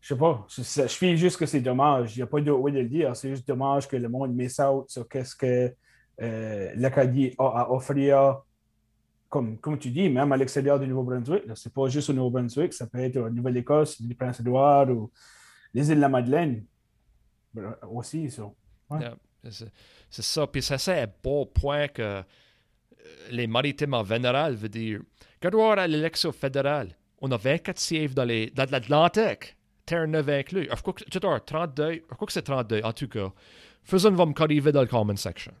[0.00, 2.16] Je sais pas, je, fais juste que c'est dommage.
[2.16, 3.16] Il n'y a pas d'autre way de le dire.
[3.16, 5.74] C'est juste dommage que le monde miss out sur qu'est-ce que
[6.20, 8.42] euh, l'Acadie a à offrir
[9.28, 11.46] comme, comme tu dis, même à l'extérieur du Nouveau-Brunswick.
[11.46, 11.54] là.
[11.54, 15.10] C'est pas juste au Nouveau-Brunswick, ça peut être en Nouvelle-Écosse, les Prince-Édouard ou
[15.74, 16.64] les îles de la Madeleine
[17.90, 18.30] aussi.
[18.30, 18.44] ça.
[18.90, 19.00] Ouais.
[19.00, 19.16] Yeah,
[20.10, 20.46] c'est ça.
[20.46, 22.22] Puis ça, c'est un beau point que euh,
[23.30, 25.00] les maritimes en général veut dire.
[25.40, 30.68] Quand on à l'élection fédérale, on a 24 sièges dans les- dans l'Atlantique, Terre-Neuve inclus.
[30.74, 33.32] Je crois que tu as 32, je crois que c'est 32, en tout cas.
[33.82, 35.52] Faisons va me corriger dans le comment section.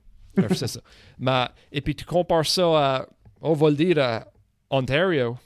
[0.54, 0.80] C'est ça.
[1.18, 2.64] Mais, et puis tu compares ça
[2.96, 3.06] à,
[3.40, 4.26] on va le dire, à
[4.70, 5.36] Ontario.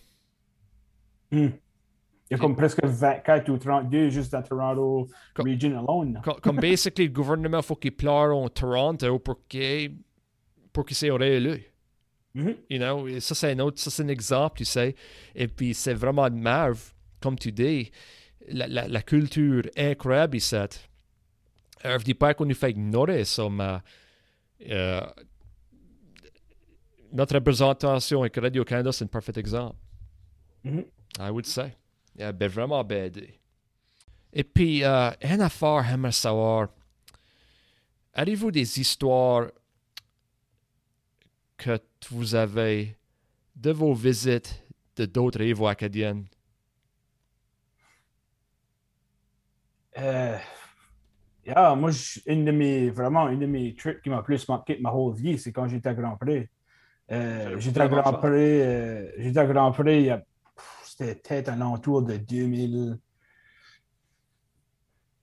[1.31, 1.49] Hmm.
[2.31, 6.15] Il y a comme presque 24 ou 32 juste dans Toronto Comme- Region alone.
[6.15, 6.21] là.
[6.25, 9.97] Co- Comme basically, le gouvernement faut qu'il pleure en Toronto pour qu'il
[10.73, 11.63] pour qu'il soit réélu.
[12.35, 12.55] Mhm.
[12.71, 14.95] You know, et ça c'est un autre, ça c'est un exemple, tu sais.
[15.35, 17.91] Et puis c'est vraiment de marve, comme tu dis,
[18.49, 20.57] la, la, la culture incroyable ici.
[20.57, 23.77] Euh, je dis pas qu'on nous fait ignorer ça, mais
[24.71, 25.03] euh,
[27.13, 29.77] notre représentation avec Radio-Canada, c'est un parfait exemple.
[30.65, 30.85] Mhm.
[31.19, 31.75] I would say.
[32.17, 33.11] Yeah, ben vraiment bien.
[34.33, 36.69] Et puis, euh, une affaire, j'aimerais savoir,
[38.15, 39.49] avez-vous des histoires
[41.57, 41.79] que
[42.11, 42.97] vous avez
[43.55, 44.65] de vos visites
[44.97, 46.27] de d'autres rives acadiennes?
[49.99, 50.39] Euh,
[51.47, 51.91] yeah, moi,
[52.27, 55.15] une de mes, vraiment, une de mes trips qui m'a plus marqué de ma whole
[55.15, 56.49] vie, c'est quand j'étais à Grand Prix.
[57.11, 60.23] Euh, j'étais à vraiment Grand euh, j'étais à Grand Prix, il y a-
[60.85, 62.99] c'était peut-être à l'entour de 2000,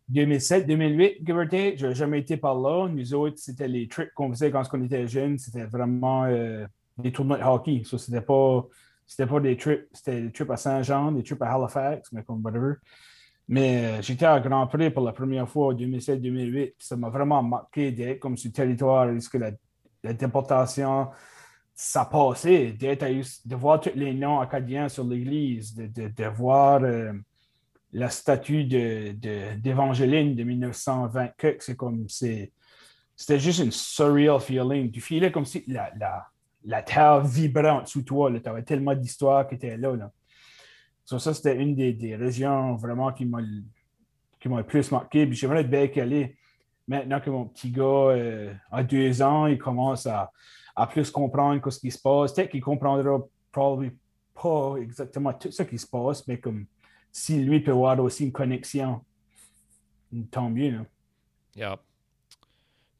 [0.09, 1.77] 2007, 2008, give or take.
[1.77, 2.87] Je n'ai jamais été par là.
[2.89, 5.37] Nous autres, c'était les trips qu'on faisait quand on était jeunes.
[5.37, 6.65] C'était vraiment euh,
[6.97, 7.83] des tournois de hockey.
[7.85, 8.65] Ça, c'était pas,
[9.05, 12.43] c'était pas des trips, c'était des trips à Saint-Jean, des trips à Halifax, mais comme
[12.43, 12.73] whatever.
[13.47, 16.73] Mais euh, j'étais à Grand Prix pour la première fois en 2007-2008.
[16.79, 19.51] Ça m'a vraiment marqué d'être comme sur le territoire où la,
[20.03, 21.07] la déportation,
[21.81, 22.73] ça passait.
[22.73, 27.13] De voir tous les noms acadiens sur l'église, de, de, voir euh,
[27.93, 31.27] la statue de, de, de 1920.
[31.37, 34.91] que C'est comme, c'était juste une surreal feeling.
[34.91, 36.27] Tu filais comme si la, la,
[36.65, 38.29] la terre vibrait en dessous de toi.
[38.29, 39.95] Tu avais tellement d'histoires qui étaient là.
[39.95, 40.11] là.
[41.05, 43.39] Ça, c'était une des, des régions vraiment qui m'a,
[44.37, 45.31] qui m'a le plus marqué.
[45.31, 46.35] J'aimerais être bien calé.
[46.89, 50.29] Maintenant que mon petit gars euh, a deux ans, il commence à,
[50.79, 52.33] à plus comprendre ce qui se passe.
[52.33, 53.19] Peut-être qu'il comprendra
[53.51, 53.91] probablement
[54.33, 56.65] pas exactement tout ce qui se passe, mais comme
[57.11, 59.01] si lui peut avoir aussi une connexion,
[60.31, 60.71] tant mieux.
[60.71, 60.85] Là.
[61.55, 61.79] Yeah.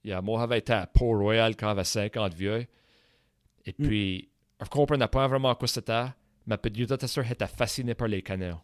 [0.04, 2.68] Yeah, moi, j'avais été à Port-Royal quand j'avais 50 vieux.
[3.66, 6.08] Et puis, je ne comprenais pas vraiment quoi c'était.
[6.48, 8.60] Ma petite sœur était fascinée par les canaux.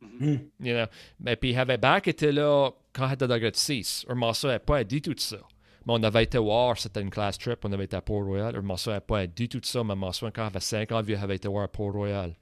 [0.00, 0.36] Mm.
[0.60, 0.86] You know?
[1.20, 4.06] Mais puis, j'avais back été là quand j'étais dans grade 6.
[4.08, 5.38] Je m'en souviens pas dit tout ça.
[5.86, 8.54] On avait été voir, c'était une class trip, on avait été à Port-Royal.
[8.54, 11.02] Je m'en souviens pas dit tout ça, mais je m'en souviens quand j'avais 5 ans,
[11.06, 12.34] j'avais été voir à Port-Royal.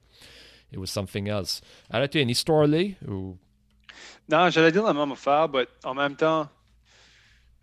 [0.71, 1.61] It was something else.
[1.89, 2.83] Alors, tu as une histoire là?
[3.07, 3.37] Ou...
[4.29, 6.49] Non, j'allais dire la même affaire, mais en même temps,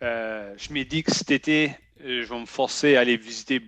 [0.03, 3.63] euh, je m'ai dit que cet été, je vais me forcer à aller visiter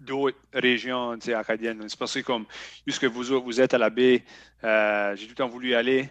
[0.00, 1.84] d'autres régions acadiennes.
[1.88, 2.46] C'est parce que comme
[2.84, 4.24] puisque vous, vous êtes à la baie,
[4.64, 6.08] euh, j'ai tout le temps voulu y aller.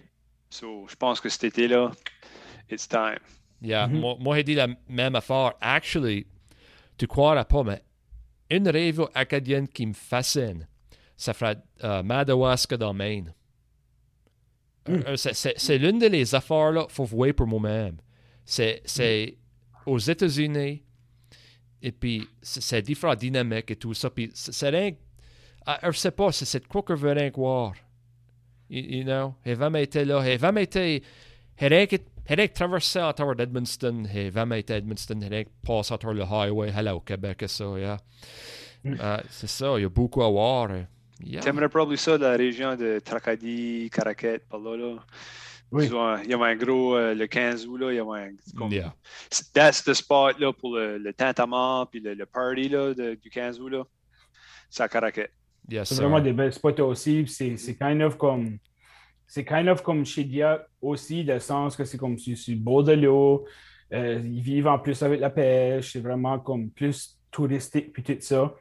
[0.49, 1.91] So, je pense que cet été-là,
[2.69, 3.19] it's time.
[3.61, 3.99] Yeah, Mhm.
[3.99, 5.53] moi, moi j'ai dit la même affaire.
[5.61, 6.25] Actually,
[6.97, 7.81] tu croiras pas, mais
[8.49, 10.67] une rêve acadienne qui me fascine,
[11.15, 13.33] ça fera euh, Madawaska dans Maine.
[14.89, 17.97] Euh, c'est- c'est c'est l'une de les affaires là, faut voir pour moi-même.
[18.45, 19.37] C'est c'est
[19.85, 20.81] aux États-Unis,
[21.81, 24.09] et puis c'est c'est différent dynamique et tout ça.
[24.09, 24.91] Puis c'est rien.
[25.65, 27.73] ah, Je sais pas, c'est quoi que je veux rien voir.
[28.69, 31.03] You, you know, j'ai jamais été là, jamais été.
[31.59, 35.19] J'ai rien que j'ai rien que traversé à travers d'Edmundston, j'ai jamais été à Edmundston,
[35.65, 36.71] passé à travers le highway,
[37.05, 37.97] Québec et ça, yeah.
[38.85, 40.69] Euh, c'est ça, il y a beaucoup à voir.
[41.23, 41.41] Yeah.
[41.41, 44.77] T'aimerais probablement ça, la région de Tracadie, Caraquette, par là.
[44.77, 44.95] là.
[45.71, 45.89] Oui.
[46.23, 48.29] Il y a un gros, euh, le 15 août, là, il y a un.
[48.55, 48.93] comme- Yeah.
[49.53, 53.29] That's the spot là, pour le, le tintamarre puis le, le party là, de- du
[53.29, 53.67] 15 août.
[53.69, 53.83] là.
[54.69, 55.33] C'est à Caraquette.
[55.69, 57.25] Yes, C'est vraiment des belles spots aussi.
[57.27, 58.57] C'est, c'est kind of comme.
[59.27, 62.53] C'est kind of comme chez Dia aussi, dans le sens que c'est comme sur, sur
[62.55, 63.45] le bord de l'eau.
[63.93, 65.91] Euh, ils vivent en plus avec la pêche.
[65.93, 68.53] C'est vraiment comme plus touristique puis tout ça.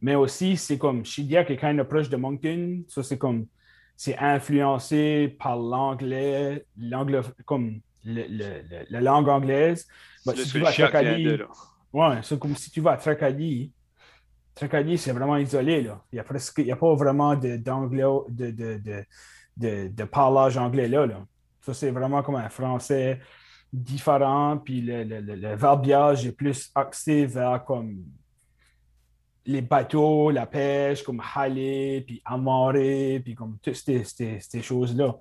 [0.00, 2.82] Mais aussi, c'est comme Shidia qui est kind of proche de Moncton.
[2.88, 3.46] Ça, c'est comme.
[3.96, 9.86] C'est influencé par l'anglais, l'anglais comme le- le- le- la langue anglaise.
[10.26, 11.24] Bah, C'est si tu vas à Tracadie.
[11.92, 13.72] Ouais, c'est comme si tu vas à Tracadie.
[14.54, 16.02] Tracadie, c'est vraiment isolé, là.
[16.12, 19.04] Il n'y a, presque, il y a pas vraiment de, d'anglais, de, de, de, de,
[19.56, 21.06] de parlage anglais là.
[21.60, 23.20] Ça, c'est vraiment comme un français
[23.72, 28.04] différent, puis le, le, le, le verbiage est plus axé vers comme
[29.46, 35.16] les bateaux, la pêche, comme haler, puis amarrer, puis comme toutes ces, ces, ces choses-là.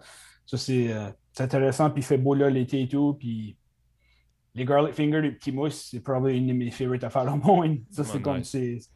[0.45, 3.57] Ça, c'est euh, c'est intéressant, puis il fait beau là l'été et tout, puis
[4.55, 7.79] les garlic fingers, les petits mousses, c'est probablement une de mes favorites affaires au monde.
[7.89, 8.89] Ça, c'est Ouais, comme, nice.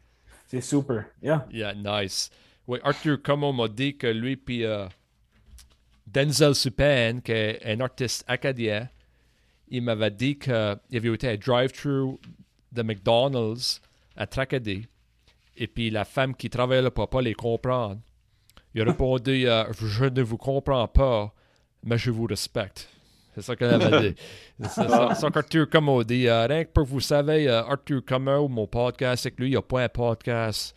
[0.46, 1.06] c'est super.
[1.20, 1.46] Yeah.
[1.50, 2.30] Yeah, nice.
[2.66, 4.86] Oui, Arthur Como m'a dit que lui puis euh,
[6.12, 8.88] Denzel Supan, qui est un artiste acadien,
[9.68, 12.18] il m'avait dit qu'il avait été à drive-thru
[12.72, 13.80] de McDonald's
[14.16, 14.86] à Tracadie.
[15.56, 18.00] Et puis la femme qui travaillait là pour pas les comprendre,
[18.74, 21.34] il a répondu euh, Je ne vous comprends pas,
[21.84, 22.88] mais je vous respecte.
[23.34, 24.16] C'est ça qu'elle avait dit.
[24.60, 26.26] C'est ça, ça qu'Arthur Como dit.
[26.26, 29.54] euh, rien que pour vous savez, euh, Arthur Como, mon podcast, c'est que lui, il
[29.54, 30.74] n'a pas un podcast.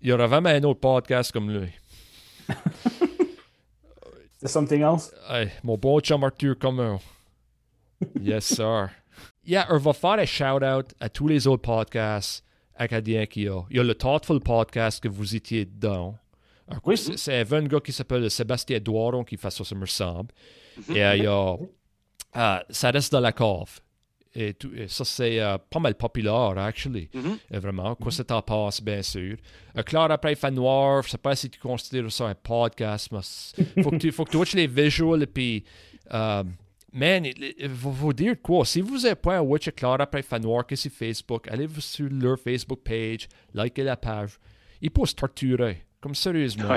[0.00, 1.68] Il y aura vraiment un autre podcast comme lui.
[4.48, 5.12] Something else?
[5.28, 7.00] Hey, mon bon chum Arthur Como.
[8.20, 8.90] Yes, sir.
[9.44, 12.42] Yeah, on va faire un shout-out à tous les autres podcasts
[12.76, 13.62] acadiens qu'il y a.
[13.70, 16.16] Il y a le Thoughtful Podcast que vous étiez dedans.
[16.84, 16.96] Oui.
[16.96, 20.32] c'est un gars qui s'appelle Sébastien Doiron qui fait ça, ça me semble.
[20.90, 21.56] Et euh, il y a
[22.36, 23.80] euh, Ça reste dans la cave.
[24.38, 27.08] Et, tout, et ça, c'est euh, pas mal populaire, actually.
[27.14, 27.94] Euh, Vraiment.
[27.94, 29.36] Quoi ça t'en passe, bien sûr.
[29.76, 33.82] Euh, Claire après Noir, je sais pas si tu considères ça un podcast, mais c'est-
[33.82, 35.64] faut que tu, faut que tu watches les visuals et puis.
[36.12, 36.44] euh,
[36.92, 38.64] man, il il faut vous dire quoi?
[38.66, 42.08] Si vous n'avez pas un watch Claire après Fan Noir que sur Facebook, allez sur
[42.10, 44.38] leur Facebook page, likez la page.
[44.82, 45.82] Ils peuvent se torturer.
[46.00, 46.76] Comme sérieusement.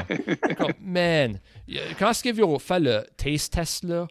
[0.57, 1.39] Comme, man,
[1.99, 4.07] quand est-ce qu'ils ont fait le taste test là,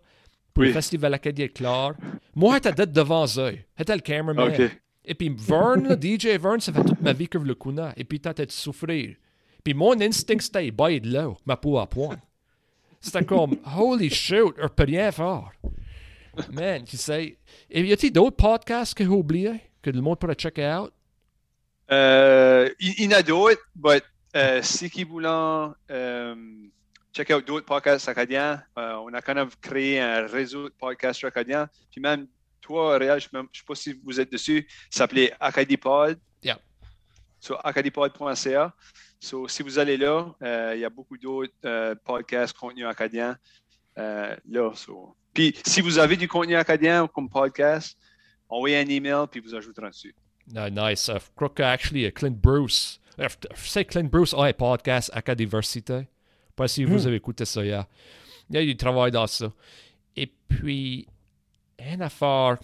[0.58, 0.72] Oui.
[0.72, 1.94] Festival Acadien de Clare,
[2.34, 3.58] moi, j'étais d'être devant eux.
[3.76, 4.52] J'étais le cameraman.
[4.52, 4.70] OK.
[5.04, 7.92] Et puis Vern, là, DJ Vern, ça fait toute ma vie que je le connais.
[7.96, 9.16] Et puis t'as de souffrir.
[9.64, 12.18] Puis mon instinct, c'était bailler de l'eau, ma peau à point.
[13.00, 15.50] C'était comme, holy shoot, on peut rien faire.
[16.52, 17.38] Man, tu sais.
[17.70, 20.92] Et y a-t-il d'autres podcasts que j'ai oubliés, que le monde pourrait checker out?
[21.90, 24.02] Euh, il y en a d'autres, mais
[24.90, 26.34] qui voulant euh,
[27.18, 28.62] check out d'autres podcasts acadiens.
[28.78, 31.68] Euh, on a quand même créé un réseau de podcasts acadiens.
[31.90, 32.28] Puis même
[32.60, 36.16] toi, Réal, je ne sais pas si vous êtes dessus, ça s'appelait Acadipod.
[36.44, 36.58] Yeah.
[37.40, 38.72] Sur acadipod.ca.
[39.18, 43.36] So, si vous allez là, euh, il y a beaucoup d'autres euh, podcasts, contenu acadien
[43.98, 44.70] euh, là.
[44.74, 45.16] So.
[45.34, 47.98] Puis si vous avez du contenu acadien comme podcast,
[48.48, 50.14] envoyez un email puis vous ajouterez dessus.
[50.54, 51.08] No, nice.
[51.08, 53.26] Uh, je crois que actually, uh, Clint Bruce, uh,
[53.56, 56.06] sais Clint Bruce a un podcast Acadiversité?
[56.58, 57.06] Pas si vous Hmm.
[57.06, 57.86] avez écouté ça, yeah.
[58.50, 59.52] Il y a du travail dans ça.
[60.16, 61.06] Et puis,
[61.78, 62.58] une affaire.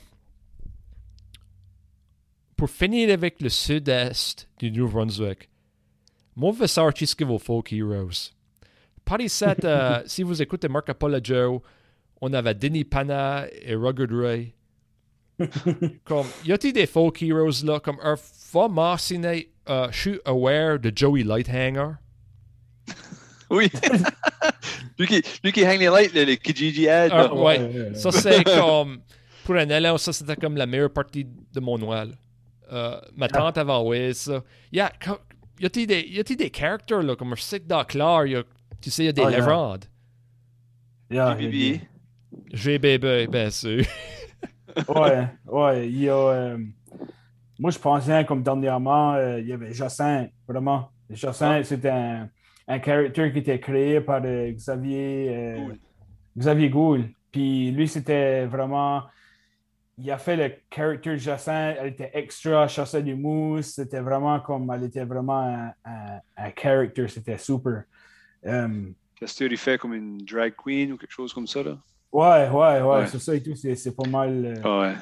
[2.57, 4.71] Pour finir avec le sud-est du
[6.53, 8.33] je veux savoir qu'est-ce que folk heroes.
[9.05, 11.61] Par ici, euh, si vous écoutez Marco Polo Joe,
[12.21, 14.55] on avait Denis Pana et Rugged Ray.
[16.05, 18.17] comme, y a-t-il des folk heroes là, comme un
[18.53, 21.93] va mentionner, euh, je suis aware de Joey Lighthanger.
[23.51, 23.71] Oui.
[24.99, 27.11] lui, qui, lui qui hang les lights, le, le Kijiji ad.
[27.13, 27.91] Ah, ouais.
[27.95, 29.01] Ça, c'est comme,
[29.45, 32.13] pour un élève, ça, c'était comme la meilleure partie de mon Noël.
[32.73, 34.43] Euh, ma tante avait envoyé ça.
[34.73, 34.93] Y a,
[35.61, 37.35] y a-t-il des, y des characters là, comme
[37.89, 38.43] Claire, y a,
[38.81, 39.39] tu sais, y a des Ah, yeah.
[39.39, 39.85] légendes?
[41.11, 41.81] Yeah, BBB.
[42.53, 43.85] GBB, bien sûr.
[44.89, 45.89] Ouais, ouais.
[45.89, 46.59] Il y a, euh,
[47.59, 50.91] moi, je pensais comme dernièrement, euh, il y avait Jacinthe, vraiment.
[51.11, 52.29] Jacinthe, c'était un,
[52.69, 55.79] un character qui était créé par euh, Xavier, euh, Gould.
[56.39, 57.05] Xavier Gould.
[57.31, 59.03] Puis lui, c'était vraiment.
[59.97, 64.71] Il a fait le character Jacinthe, elle était extra, chassait du mousse, c'était vraiment comme.
[64.75, 67.85] Elle était vraiment un, un, un character, c'était super.
[68.45, 68.69] Euh,
[69.21, 71.63] Castor, il fait comme une drag queen ou quelque chose comme ça.
[71.63, 71.79] Là?
[72.13, 73.07] ouais, ouais, ouais, Ouais.
[73.07, 74.61] c'est ça et tout, c'est pas mal.
[74.65, 74.95] Ah ouais.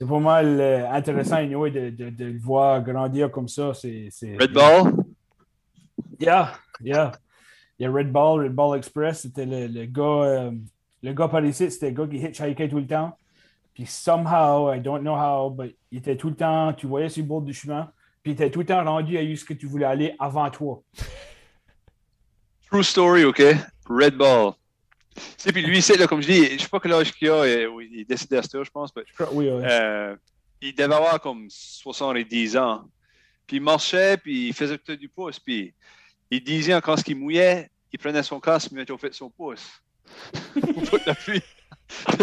[0.00, 3.74] C'est pas mal euh, intéressant anyway, de, de, de le voir grandir comme ça.
[3.74, 4.08] C'est...
[4.40, 4.92] Red Ball.
[6.20, 7.12] Yeah, yeah.
[7.78, 10.50] Il y a Red Ball, Red Ball Express, c'était le, le gars, euh,
[11.02, 13.16] le gars par ici, c'était le gars qui hitchhikait tout le temps.
[13.72, 17.22] Puis somehow, I don't know how, but il était tout le temps, tu voyais sur
[17.22, 17.90] le bord du chemin,
[18.22, 20.50] puis il était tout le temps rendu à où ce que tu voulais aller avant
[20.50, 20.82] toi.
[22.70, 23.42] True story, OK?
[23.88, 24.52] Red Ball.
[25.14, 27.28] Tu sais, puis lui, c'est là, comme je dis, je sais pas quel âge qu'il
[27.30, 29.62] a, oui, il est décédé à cette heure, je pense, mais Je crois- Oui, ouais.
[29.64, 30.16] euh,
[30.60, 32.82] il devait avoir comme 70 ans.
[33.46, 35.74] Puis il marchait, puis il faisait du pouce, puis
[36.30, 39.82] il disait quand il mouillait, il prenait son casque, il mettait au fait son pouce.
[40.54, 41.42] Pas la pluie,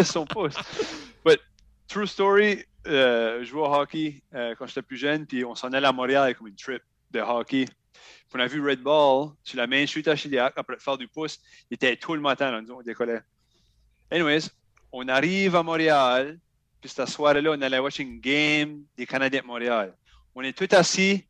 [0.04, 0.54] son pouce.
[1.24, 1.40] But,
[1.86, 5.72] true story, euh, je jouais au hockey euh, quand j'étais plus jeune, puis on s'en
[5.72, 7.66] allait à Montréal comme une trip de hockey.
[7.66, 11.08] Puis on a vu Red Ball sur la main street à Chiliac, après faire du
[11.08, 11.38] pouce.
[11.70, 13.20] Il était tout le matin, là, nous, on décollait.
[14.10, 14.48] Anyways,
[14.92, 16.38] on arrive à Montréal,
[16.80, 19.94] puis cette soirée-là, on allait watcher une game des Canadiens de Montréal.
[20.34, 21.24] On est tous assis,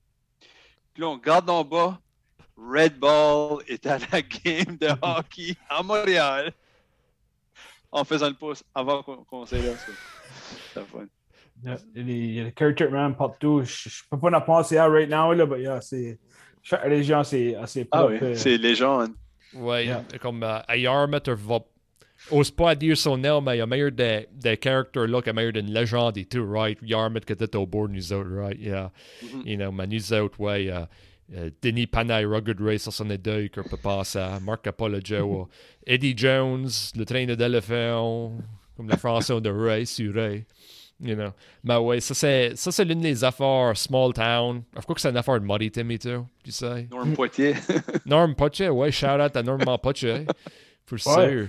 [0.93, 2.01] puis là, on regarde en bas.
[2.59, 6.53] Red Ball est à la game de hockey à Montréal
[7.93, 9.75] en faisant le pouce avant qu'on soit là.
[9.77, 9.93] ça.
[10.75, 11.07] C'était fun.
[11.95, 13.63] Il y a- le character man partout.
[13.65, 16.19] Je, je peux pas en penser à right now, là, mais yeah, c'est.
[16.63, 18.13] Chaque région, c'est assez Ah propre.
[18.21, 19.13] oui, euh, c'est légende.
[19.55, 20.05] Ouais, Yeah.
[20.21, 21.61] comme à Yarmouth, va.
[22.33, 25.31] Ose pas dire son nom, mais il y a meilleur des, des characters là, qui
[25.31, 26.77] a meilleur d'une légende et tout, right?
[26.83, 28.59] Yarmouth qui était au bord de nous autres, right?
[28.61, 28.91] Yeah.
[29.23, 29.43] Mhm.
[29.47, 30.69] You know, mais nous autres, ouais.
[30.69, 30.85] euh,
[31.35, 34.41] euh, Denis Panay, Rugged Ray, ça est deux qu'on peut passer à.
[34.41, 35.47] Marc Apollo Joe.
[35.87, 38.39] Eddie Jones, le train d'éléphant,
[38.77, 40.45] comme le français de Ray sur Ray.
[41.01, 41.31] You know.
[41.63, 44.63] Mais ouais, ça c'est, ça c'est l'une des affaires small town.
[44.75, 46.89] Je crois que c'est une affaire de maritime et tout, tu sais.
[46.91, 47.55] Norm Poitier.
[48.07, 50.05] Norm Poche, ouais, shout out à Norman Poche.
[50.87, 51.49] Pour sûr.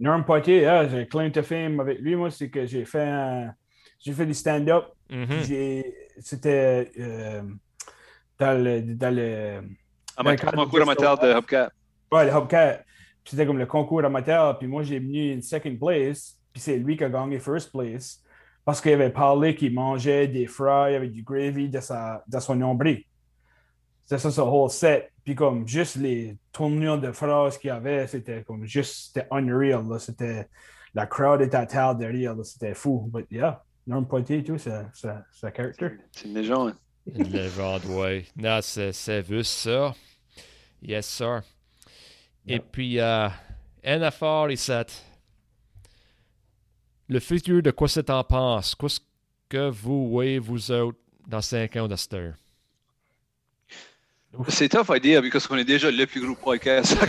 [0.00, 3.54] Norm Poitier, yeah, j'ai claim to fame avec lui, moi, c'est que j'ai fait un-
[4.00, 4.86] j'ai fait du stand-up.
[5.10, 5.42] Mhm.
[5.46, 7.42] J'ai- C'était euh,
[8.38, 8.94] dans le.
[8.94, 9.60] Dans le
[10.54, 11.72] Concours amateur de Hubcap.
[12.10, 12.82] Ouais, le Hubcat.
[13.22, 14.58] Puis C'était comme le concours amateur.
[14.58, 16.38] Puis moi, j'ai venu une second place.
[16.52, 18.22] Puis c'est lui qui a gagné first place.
[18.64, 22.56] Parce qu'il avait parlé qu'il mangeait des fries avec du gravy de, sa, de son
[22.56, 23.04] nombril.
[24.04, 25.12] C'était ça, ce whole set.
[25.24, 29.84] Puis comme juste les tournures de phrases qu'il y avait, c'était comme juste, c'était unreal.
[30.00, 30.48] C'était,
[30.94, 32.34] la crowd était à terre derrière.
[32.42, 33.10] C'était fou.
[33.12, 35.90] But yeah, Norm Poitier et tout, c'est un character.
[36.12, 36.74] C'est une légende.
[37.14, 38.26] Une légende, ouais.
[38.36, 39.94] Non, c'est, c'est vu ça.
[40.82, 41.42] Yes, sir.
[42.46, 42.62] Et Yeah.
[42.72, 43.28] puis, euh,
[43.84, 44.72] affaire ici.
[47.08, 48.74] Le futur de quoi c'est en pense?
[48.74, 49.00] Qu'est-ce
[49.48, 52.34] que vous voyez, vous autres, dans 5 ans de cette heure?
[54.48, 56.96] C'est tough à dire parce qu'on est déjà le plus gros podcast.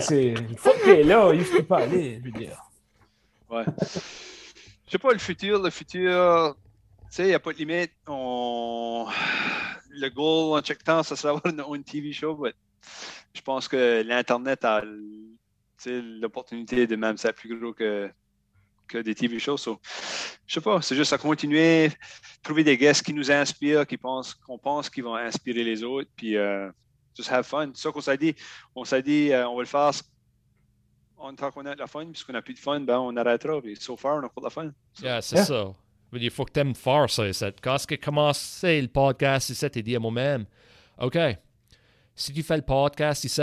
[0.00, 2.60] C'est une fois qu'il est là, il ne peut pas aller, je veux dire.
[3.50, 3.64] ouais.
[4.86, 6.56] Je sais pas, le futur, le futur,
[7.14, 7.92] tu sais, il n'y a pas de limite.
[8.08, 9.06] On...
[9.90, 12.52] Le goal en check temps, ça serait avoir une, une TV show, mais
[13.32, 14.82] je pense que l'Internet a
[15.86, 18.10] l'opportunité de même ça plus gros que,
[18.88, 19.58] que des TV shows.
[19.58, 19.78] So,
[20.44, 21.92] je sais pas, c'est juste à continuer,
[22.42, 26.10] trouver des guests qui nous inspirent, qui pensent, qu'on pense qu'ils vont inspirer les autres,
[26.16, 26.68] puis euh,
[27.16, 27.70] just have fun.
[27.74, 28.34] C'est ça qu'on s'est dit.
[28.74, 29.92] On s'est dit, euh, on va le faire
[31.16, 33.62] en tant qu'on a de la fun, puisqu'on n'a plus de fun, ben on arrêtera.
[33.62, 34.72] Puis so far, on a pas de la fun.
[34.94, 35.04] So.
[35.04, 35.44] Yeah, c'est yeah.
[35.44, 35.74] ça.
[36.20, 37.24] Il faut que tu aimes faire ça.
[37.62, 40.44] Quand j'ai commencé le podcast, tu dit à moi-même,
[40.98, 41.18] OK,
[42.14, 43.42] si tu fais le podcast ici,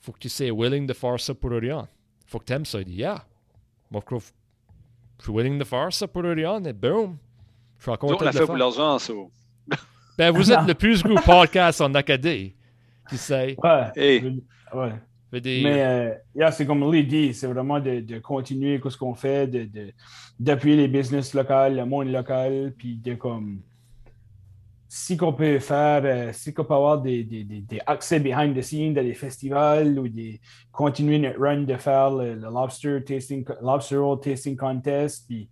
[0.00, 1.88] faut que tu sois willing de faire ça pour rien.
[2.26, 2.80] faut que tu aimes ça.
[2.80, 3.24] Il dit, yeah.
[3.90, 4.16] Moi, je
[5.22, 6.62] suis willing de faire ça pour rien.
[6.64, 7.18] Et boom.
[7.78, 9.12] Je suis encore on l'a fait pour l'argent, ça.
[10.16, 12.54] Ben, vous êtes le plus gros podcast en Acadie.
[13.08, 13.56] Tu sais.
[13.62, 13.90] Ouais.
[13.96, 14.42] Hey.
[14.72, 14.92] ouais.
[15.32, 15.82] Mais
[16.36, 19.48] euh, c'est comme Lee dit, c'est vraiment de, de continuer ce qu'on fait,
[20.38, 23.60] d'appuyer de, les business locaux, le monde local, puis de comme
[24.88, 28.62] si qu'on peut faire, euh, si qu'on peut avoir des, des, des, accès behind the
[28.62, 30.40] scenes dans des festivals ou des,
[30.72, 35.48] continuer notre run de faire le, lobster tasting, lobster roll tasting contest, puis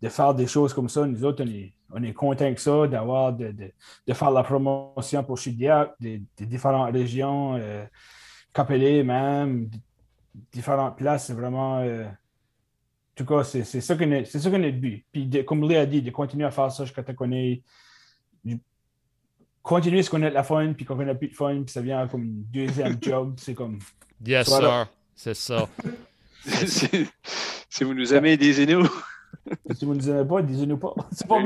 [0.00, 2.86] de faire des choses comme ça, nous autres, on est, on est contents que ça,
[2.86, 3.72] d'avoir, de, de,
[4.06, 7.84] de, faire la promotion pour Chidiac, des, différentes régions, euh,
[8.52, 9.70] Capelé même,
[10.52, 11.80] différentes places, c'est vraiment.
[11.80, 15.04] Euh, en tout cas, c'est ça qu'on est, c'est ça qu'on est de but.
[15.12, 17.62] Puis, de, comme Léa a dit, de continuer à faire ça jusqu'à te connaître
[19.62, 21.72] continuer ce qu'on a de la fun, puis quand on a plus de fun, puis
[21.72, 23.78] ça vient comme une deuxième job, c'est comme.
[24.24, 24.88] Yes, sir.
[25.14, 25.68] C'est ça.
[26.66, 28.86] si vous nous aimez, disez-nous.
[29.74, 30.94] si vous nous aimez pas, disez-nous pas.
[31.12, 31.38] C'est pas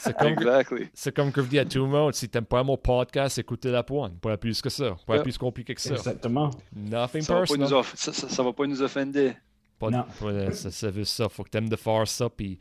[0.00, 0.88] c'est comme, exactly.
[0.94, 3.70] c'est comme que je dis à tout le monde, si t'aimes pas mon podcast, écoutez
[3.70, 4.18] la pointe.
[4.18, 4.96] Pas plus que ça.
[5.06, 5.22] Pas yep.
[5.22, 5.94] plus compliqué que ça.
[5.94, 6.50] Exactement.
[6.74, 7.68] Nothing ça personal.
[7.68, 9.34] Va ça, ça, ça, va pas nous offender.
[9.78, 10.04] Pas, non.
[10.18, 11.28] Pas, ça, ça veut ça.
[11.28, 12.30] Faut que t'aimes de faire ça.
[12.30, 12.58] Puis,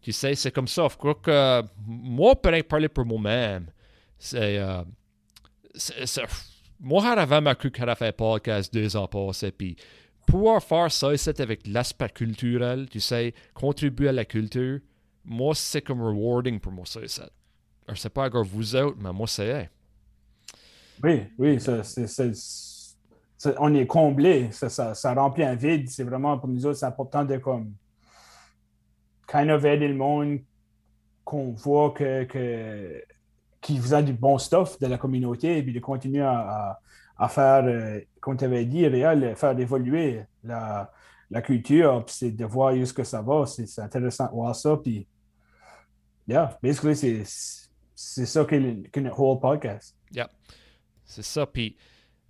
[0.00, 0.88] tu sais, c'est comme ça.
[0.90, 3.66] Je crois que moi, peut parler pour moi-même.
[4.18, 4.58] C'est.
[4.58, 4.82] Euh,
[6.80, 9.76] moi, avant ma cru qu'elle a fait podcast deux ans passés, puis
[10.26, 14.80] pouvoir faire ça, c'est avec l'aspect culturel, tu sais, contribuer à la culture,
[15.24, 17.30] moi, c'est comme rewarding pour moi, ça, c'est.
[17.88, 19.70] Je pas encore vous autres, mais moi, c'est.
[21.02, 22.32] Oui, oui, ça, c'est,
[23.58, 25.88] on est comblé, ça, ça, ça, remplit un vide.
[25.88, 27.72] C'est vraiment pour nous autres, c'est important de comme
[29.26, 30.38] kind of aider le monde
[31.24, 33.02] qu'on voit que, que
[33.60, 36.78] qui faisait du bon stuff de la communauté et puis de continuer à,
[37.16, 40.90] à, faire, euh, comme tu avais dit, réel, faire évoluer la,
[41.30, 43.46] la culture, puis c'est de voir où ce que ça va.
[43.46, 44.76] C'est intéressant de voir ça.
[44.76, 45.06] Puis,
[46.26, 47.22] yeah, basically, c'est
[47.94, 49.94] c'est ça que le whole podcast.
[50.12, 50.28] Yeah,
[51.04, 51.46] c'est ça.
[51.46, 51.76] Puis,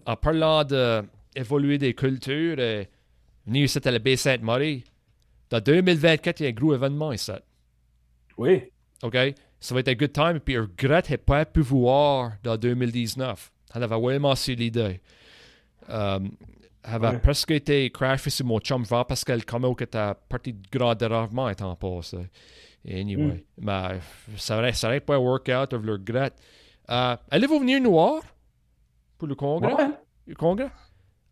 [0.04, 2.84] en parlant d'évoluer des cultures, euh,
[3.46, 4.84] venir ici à la baie Sainte-Marie,
[5.50, 7.32] dans 2024, il y a un gros événement ici.
[8.36, 8.64] Oui.
[9.02, 9.16] OK?
[9.62, 10.40] ça va être un good time.
[10.44, 13.52] Puis, je regrette de pas pu voir dans 2019.
[13.74, 15.00] Elle avait vraiment su l'idée.
[15.88, 16.32] Um,
[16.82, 17.18] elle avait ouais.
[17.18, 21.48] presque été crashée sur mon chum Jean Pascal Como qui était parti de grand dérangement
[21.48, 22.18] étant passé.
[22.86, 23.64] Anyway, mm.
[23.64, 24.00] mais
[24.36, 26.34] ça n'aurait ça pas workout, je le regrette.
[26.88, 28.22] Uh, Allez-vous venir nous voir?
[29.18, 29.74] Pour le congrès?
[29.74, 29.90] Ouais.
[30.26, 30.70] Le congrès?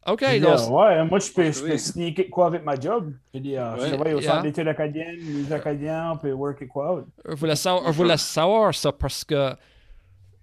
[0.06, 0.22] OK.
[0.22, 0.70] Yeah, donc...
[0.70, 3.12] Ouais, moi, je peux, je peux sneaker quoi avec ma job.
[3.34, 6.68] Je dis, uh, ouais, je vais au centre d'études acadiennes, les Acadiens, on peut worker
[6.68, 7.04] quoi.
[7.28, 9.54] Je voulais savoir, je voulais savoir ça parce que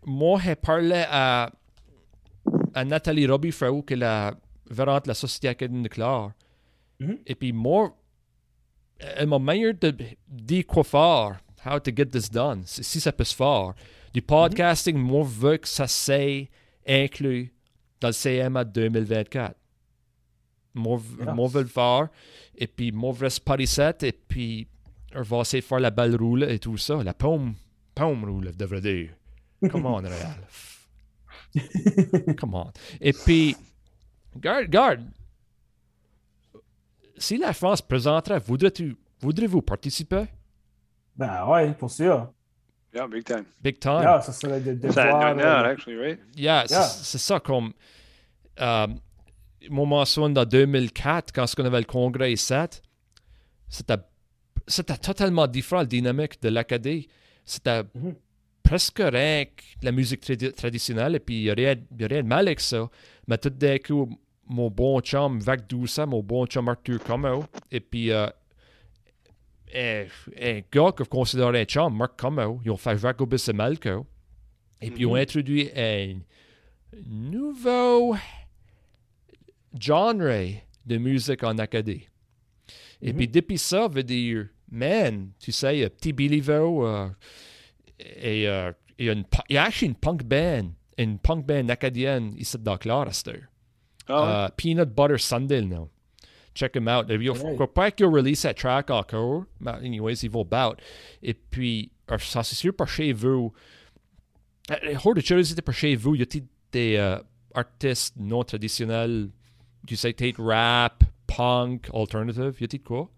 [0.06, 1.50] moi, j'ai parlé à,
[2.74, 4.34] à Nathalie Robbie Frau, qui est la
[4.70, 6.32] gérante de la Société acadienne de Clare.
[7.00, 7.18] Mm -hmm.
[7.26, 7.96] Et puis, moi,
[9.00, 9.96] elle m'a meilleur de
[10.28, 13.74] dire quoi faire, how to get this done, si ça peut se faire.
[14.14, 15.12] Du podcasting, mm -hmm.
[15.12, 16.48] moi, je veux que ça soit
[16.88, 17.54] inclus
[18.00, 19.56] dans le CMA 2024.
[20.74, 21.02] Moi,
[21.34, 22.10] moi, veux le faire.
[22.56, 24.04] Et puis, moi, je reste Paris 7.
[24.04, 24.68] Et puis,
[25.16, 27.04] on va essayer de faire la balle roule et tout ça.
[27.04, 27.56] La paume,
[27.96, 29.10] paume roule, je devrais dire.
[29.72, 30.48] Come on, Real.
[32.40, 32.72] Come on.
[33.02, 33.56] Et puis,
[34.36, 35.04] garde, garde.
[37.18, 40.26] Si la France présenterait, voudrais-tu, voudrez-vous participer?
[41.16, 42.32] Ben ouais, pour sûr.
[42.94, 43.46] Yeah, big time.
[43.62, 44.02] Big time.
[44.02, 45.36] Yeah, ça serait de, de voir...
[45.36, 46.20] Not, actually, right?
[46.36, 46.84] Yeah, yeah.
[46.84, 47.74] c'est ça comme...
[48.60, 48.88] Euh,
[49.70, 49.86] mon
[50.30, 52.82] dans 2004, quand on avait le congrès 7,
[53.68, 53.98] c'était,
[54.68, 57.08] c'était totalement différent, la dynamique de l'Acadie.
[57.44, 58.16] C'était mm -hmm.
[58.64, 62.28] presque rien que la musique tradi traditionnelle, et puis il n'y a, a, rien de
[62.28, 62.90] mal avec ça.
[63.28, 64.10] Mais tout d'un coup,
[64.48, 68.28] mon bon chum Vac Douce, mon bon chum Arthur Como, et puis euh,
[69.74, 70.06] un,
[70.42, 74.06] un, gars que je considère un chum, Marc Como, ils ont fait Jacobus et Malco,
[74.82, 75.22] et puis ils ont mm-hmm.
[75.22, 76.20] introduit un
[77.06, 78.16] nouveau
[79.80, 82.08] genre de musique en Acadie.
[83.02, 83.18] Et mm -hmm.
[83.18, 87.10] puis depuis ça, veut dire, man, tu sais, Petit Billy uh,
[88.00, 92.58] et, uh, une, il y a actually une punk band une punk band acadienne ici
[92.60, 93.44] dans Clarester.
[94.10, 94.16] Ouais?
[94.48, 95.90] Uh, Peanut Butter Sunday, non.
[96.56, 97.06] Check them out.
[97.10, 97.54] Je Ouais.
[97.56, 99.44] crois pas qu'ils ont release cette track encore.
[99.60, 100.76] Mais anyways, ils vont bout.
[101.22, 103.54] Et puis, ça c'est sûr par chez vous.
[105.06, 107.20] Hors de curiosité par chez vous, y a-t-il des euh,
[107.54, 109.30] artistes non traditionnels,
[109.86, 113.10] tu sais, peut-être rap, punk, alternative, y a-t-il de quoi?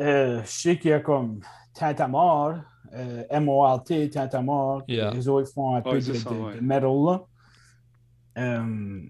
[0.00, 1.40] Euh, je sais qu'il y a comme
[1.72, 2.60] Tantamar,
[2.92, 4.82] euh, M-O-R-T, Tantamar.
[4.88, 5.10] Yeah.
[5.12, 6.54] Les autres font un peu Ouais, de, c'est ça, de- ouais.
[6.56, 6.90] de metal.
[7.04, 7.22] Là.
[8.38, 9.00] Euh,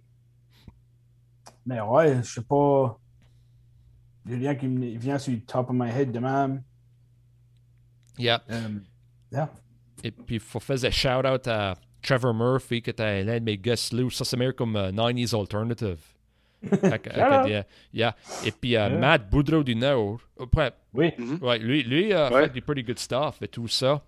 [1.67, 2.99] mais ouais, je sais pas.
[4.25, 6.63] Il y a rien qui me vient sur le top of my head de même.
[8.19, 8.43] Yeah.
[8.51, 8.69] Euh,
[9.33, 9.51] yeah.
[10.03, 13.59] Et puis, il faut faire un shout-out à Trevor Murphy, qui était l'un de mes
[13.59, 14.09] guests là.
[14.11, 15.99] Ça, c'est meilleur comme euh, 90s Alternative.
[16.83, 17.65] Acadien.
[17.93, 18.17] Yeah.
[18.45, 18.99] Et puis, euh, Yeah.
[18.99, 20.21] Matt Boudreau du Nord.
[20.41, 21.13] euh, ouais, Oui.
[21.19, 21.39] Mhm.
[21.43, 22.45] ouais, lui, lui a Ouais.
[22.45, 24.03] fait du pretty good stuff et tout ça.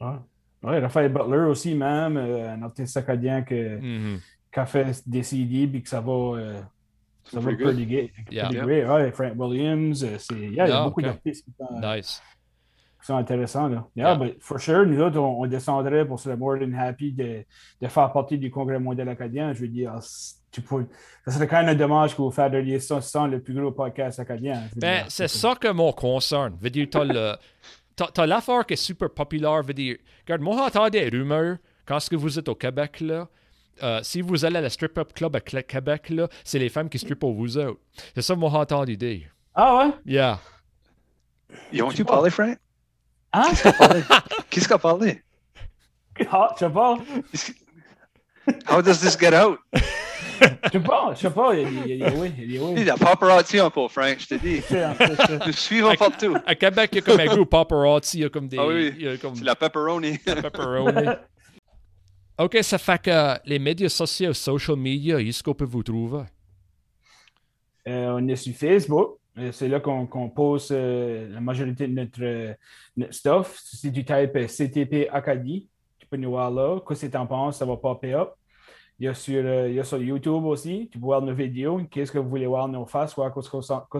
[0.00, 0.16] Ouais.
[0.62, 4.18] Ouais, Raphaël Butler aussi, même, euh, un artiste acadien que, Mhm.
[4.18, 4.22] qui
[4.60, 6.60] a fait des CD puis que ça va, euh,
[7.24, 7.74] ça va Pretty good.
[7.74, 8.32] pretty good.
[8.32, 8.44] Yeah.
[8.48, 8.86] pretty great.
[8.88, 11.08] Ouais, Frank Williams, euh, c'est, yeah, il y a Yeah, beaucoup okay.
[11.10, 12.22] d'artistes qui sont, Nice.
[13.00, 13.68] qui sont intéressants.
[13.68, 13.86] Là.
[13.96, 14.14] Yeah, Yeah.
[14.16, 17.44] but for sure, nous autres, on, on descendrait pour se more than happy de,
[17.80, 19.52] de faire partie du Congrès mondial acadien.
[19.52, 19.92] Je veux dire,
[20.52, 20.86] tu peux,
[21.26, 24.54] ça serait quand même dommage que vous fassiez ça sans le plus gros podcast acadien.
[24.74, 25.06] Veux Ben, dire.
[25.10, 26.56] c'est ça que mon concerne.
[26.60, 27.34] Veut dire, t'as le.
[27.94, 29.62] T'as, t'as l'affaire qui est super populaire.
[29.62, 29.96] Veut dire,
[30.26, 33.26] regarde, moi, j'entends des rumeurs quand ce que vous êtes au Québec, là.
[33.82, 36.98] Euh, si vous allez à la strip-up club à Québec, là, c'est les femmes qui
[36.98, 37.80] strippent pour vous autres.
[38.14, 39.28] C'est ça que moi, entendu dire.
[39.54, 39.90] Ah ouais?
[40.04, 40.38] Yeah.
[41.72, 42.56] Ils ont-tu parlé, Frank?
[43.32, 43.42] Hein?
[44.50, 45.22] Qu'est-ce qu'il a parlé?
[46.30, 46.96] Ah, je sais pas.
[48.70, 49.58] How does this get out?
[49.72, 51.12] Je sais pas.
[51.14, 51.54] Je sais pas.
[51.54, 52.32] Il y a des- il oui.
[52.38, 52.84] Il y a des Il oui.
[52.84, 54.62] y a paparazzi encore, Frank, je te dis.
[55.46, 56.36] Nous suivons partout.
[56.46, 58.58] À Québec, il y a comme un groupe paparazzi, il y a comme des.
[58.58, 60.18] Ah oui, il y a comme C'est la pepperoni.
[60.18, 61.06] pepperoni.
[62.38, 66.24] OK, ça fait que les médias sociaux, social media, est-ce qu'on peut vous trouver?
[67.88, 69.18] Euh, on est sur Facebook.
[69.38, 72.56] Euh, C'est là qu'on qu'on poste euh, la majorité de notre,
[73.10, 73.62] stuff.
[73.80, 75.68] Tu types euh, CTP Acadie,
[75.98, 76.78] tu peux nous voir là.
[76.86, 77.58] Qu'est-ce que tu en penses?
[77.58, 78.34] Ça va popper up.
[78.98, 80.88] Il y, a sur, il y a sur YouTube aussi.
[80.90, 81.82] Tu peux voir nos vidéos.
[81.90, 83.50] Qu'est-ce que vous voulez voir nos faces, voir qu'est-ce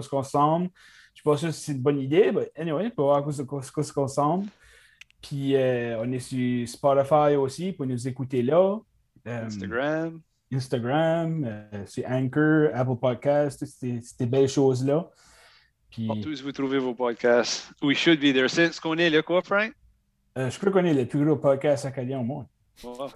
[0.09, 0.69] qu'on semble?
[1.13, 3.93] Je ne suis pas si c'est une bonne idée, mais anyway, tu peux voir qu'est-ce
[3.93, 4.47] qu'on semble.
[5.21, 8.77] Puis euh, on est sur Spotify aussi pour nous écouter là.
[9.27, 10.21] Euh, Instagram.
[10.53, 15.09] Instagram, euh, c'est Anchor, Apple Podcast, ces ces belles choses-là.
[15.89, 17.71] Puis, Partout où vous trouvez vos podcasts.
[17.81, 18.47] We should be there.
[18.47, 19.73] C'est ce qu'on est là, quoi, Frank?
[20.37, 22.45] euh, je crois qu'on est le plus gros podcast acadien au monde.
[22.83, 23.09] Wow.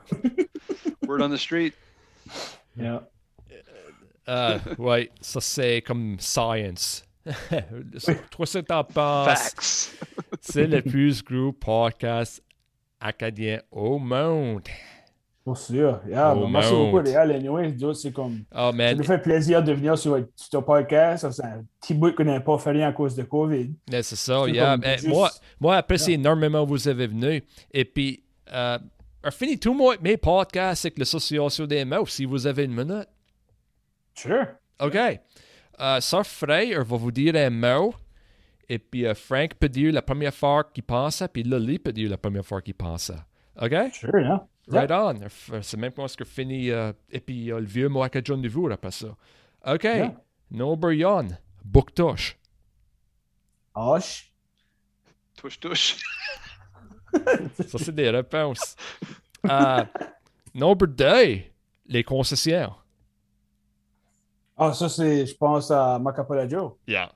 [1.08, 1.74] Word on the street.
[2.76, 3.08] Yeah.
[4.28, 7.04] Euh, ouais, ça c'est comme science.
[8.32, 8.84] Toi, c'est t'en?
[8.84, 9.95] Facts.
[10.41, 12.41] C'est le plus gros podcast
[12.99, 14.63] acadien au monde.
[15.43, 15.99] Pour sûr.
[16.07, 16.91] Yeah, ben, merci monde.
[16.91, 17.32] beaucoup, Réal.
[17.32, 18.43] Anyway, c'est comme.
[18.55, 21.22] Oh Ça nous fait plaisir de venir sur, sur ton podcast.
[21.24, 23.72] Ça, C'est un petit bout qu'on n'a pas fait rien à cause de COVID.
[23.89, 24.47] c'est ça.
[24.47, 24.78] Yeah.
[24.84, 27.43] Eh, juste- moi, moi, apprécie énormément vous avez venu.
[27.74, 28.78] Et puis, euh,
[29.32, 33.07] fini tout moi, mes podcasts avec l'association des mots si vous avez une minute.
[34.13, 34.45] Sure.
[34.80, 34.97] OK.
[35.82, 37.93] Euh, Sir Frey va vous dire un mot.
[38.69, 42.09] Et puis, euh, Frank peut dire la première fois qu'il pense, puis Lily peut dire
[42.09, 43.11] la première fois qu'il pense.
[43.61, 43.73] OK?
[43.93, 44.47] Sure, yeah.
[44.69, 45.61] Right on.
[45.61, 46.69] C'est même pas ce que fini.
[46.69, 49.07] euh, et puis, euh, le vieux que John de vous après ça.
[49.65, 49.84] OK.
[49.84, 50.15] Yeah.
[50.51, 51.27] No Brian.
[51.65, 52.38] Book touche.
[53.75, 54.32] Hoche.
[55.36, 55.97] Touche, touche.
[57.67, 58.75] Ça, c'est des réponses.
[60.53, 61.41] Number 2.
[61.88, 62.73] Les concessions.
[64.64, 66.74] Ah, ça, c'est, je pense à Macapola Joe.
[66.88, 67.12] Yeah.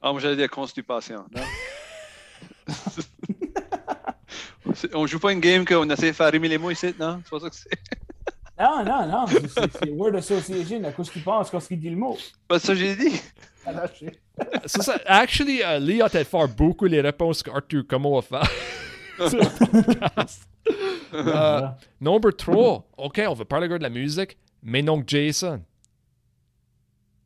[0.00, 1.24] Ah, moi, j'allais dire constipation.
[1.34, 1.42] Non?
[4.74, 7.20] C'est- on joue pas une game qu'on essaie de faire rimer les mots ici, non?
[7.24, 7.70] C'est pas ça que c'est.
[8.58, 9.24] Non, non, non.
[9.26, 10.82] C'est, Word Association.
[10.84, 12.16] À cause qu'il pense, quand il dit le mot.
[12.48, 13.20] Pas ça que j'ai dit.
[14.66, 19.28] Ça, ça, actually, euh, Lee a peut-être fait beaucoup les réponses qu'Arthur comment a fait.
[19.28, 20.42] sur le podcast.
[21.12, 21.76] Euh, Voilà.
[22.00, 22.86] number 3.
[22.98, 25.60] OK, on va parler de la musique, mais non que Jason.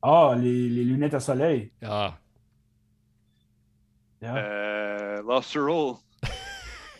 [0.02, 1.72] Ah, les, les lunettes à soleil.
[1.84, 2.16] Ah,
[4.22, 4.36] Yeah.
[4.36, 5.94] Euh, Lobster Roll.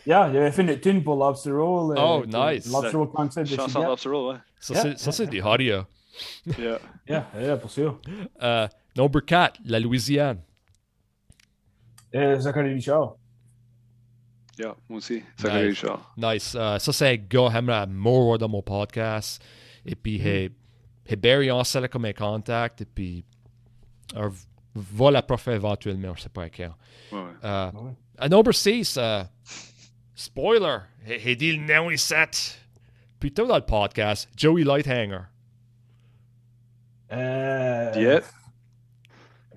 [0.07, 1.95] Yeah, il avait fait une tune pour Lobster Roll.
[1.95, 2.71] euh, Oh, que- nice.
[2.71, 3.87] Lobster Roll concept de Chanson Chigat.
[3.89, 4.39] Lobster Roll, ouais.
[4.59, 5.83] ça, Yeah, c'est, ça, c'est du audio.
[6.57, 6.79] Yeah.
[7.07, 8.01] Yeah, yeah, pour sûr.
[8.41, 10.41] Euh, number 4, la Louisiane.
[12.15, 13.15] Euh, Zachary Richard.
[14.57, 15.21] Yeah, moi aussi.
[15.37, 15.79] Ça fait Nice.
[15.81, 16.13] Richard.
[16.17, 16.55] Nice.
[16.55, 19.41] Euh, ça, c'est un gars aimerait mourir dans mon podcast.
[19.85, 20.51] Et puis, il il
[21.17, 22.81] Barry en salle comme un contact.
[22.81, 23.25] Et puis,
[24.15, 24.29] euh,
[24.75, 26.75] va la prof éventuellement, je sais pas à quand.
[27.11, 27.19] Ouais.
[27.43, 27.71] Euh,
[28.17, 29.23] à number 6, euh,
[30.15, 30.77] Spoiler!
[31.05, 32.13] J'ai dit le nom ici.
[33.19, 35.21] Plus tôt dans le podcast, Joey Lighthanger.
[37.11, 38.23] Euh, Yep.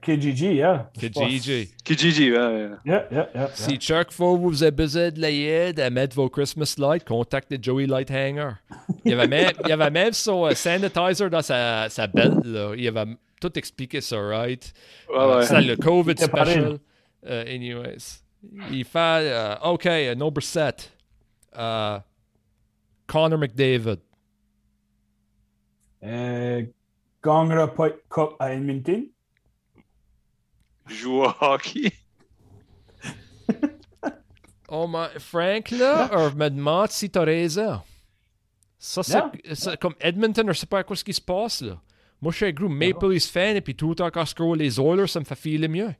[0.04, 0.90] KGG, yeah.
[0.98, 1.70] Kijiji.
[1.84, 2.70] Kijiji, ouais, ouais.
[2.84, 3.48] Yeah, yeah, yeah.
[3.54, 7.86] Si chaque fois vous avez besoin de l'aide à mettre vos Christmas lights, contactez Joey
[7.86, 8.52] Lighthanger.
[9.04, 12.44] Il y avait même, il y avait même son euh, sanitizer dans sa, sa belt.
[12.44, 12.74] Là.
[12.76, 14.72] Il avait tout expliqué ça, right?
[15.08, 15.46] Ouais, Euh, ouais.
[15.46, 16.78] C'est le COVID special.
[17.26, 18.20] Euh, anyways.
[18.70, 18.98] Il fait.
[18.98, 20.92] euh, OK, euh, number 7.
[21.56, 21.98] Uh,
[23.06, 23.98] Connor McDavid.
[26.02, 26.62] Euh,
[27.22, 29.06] gagnera pas Cup à Edmonton?
[30.86, 31.92] Joue au hockey.
[34.66, 37.80] Oh my, Frank, là, or me demande si t'as raison.
[38.78, 41.78] Ça, c'est comme Edmonton, je sais pas quoi ce qui se passe, là.
[42.20, 44.54] Moi, je suis un gros Maple Leafs fan, et puis tout le temps quand je
[44.54, 45.94] les Oilers, ça me fait filer mieux.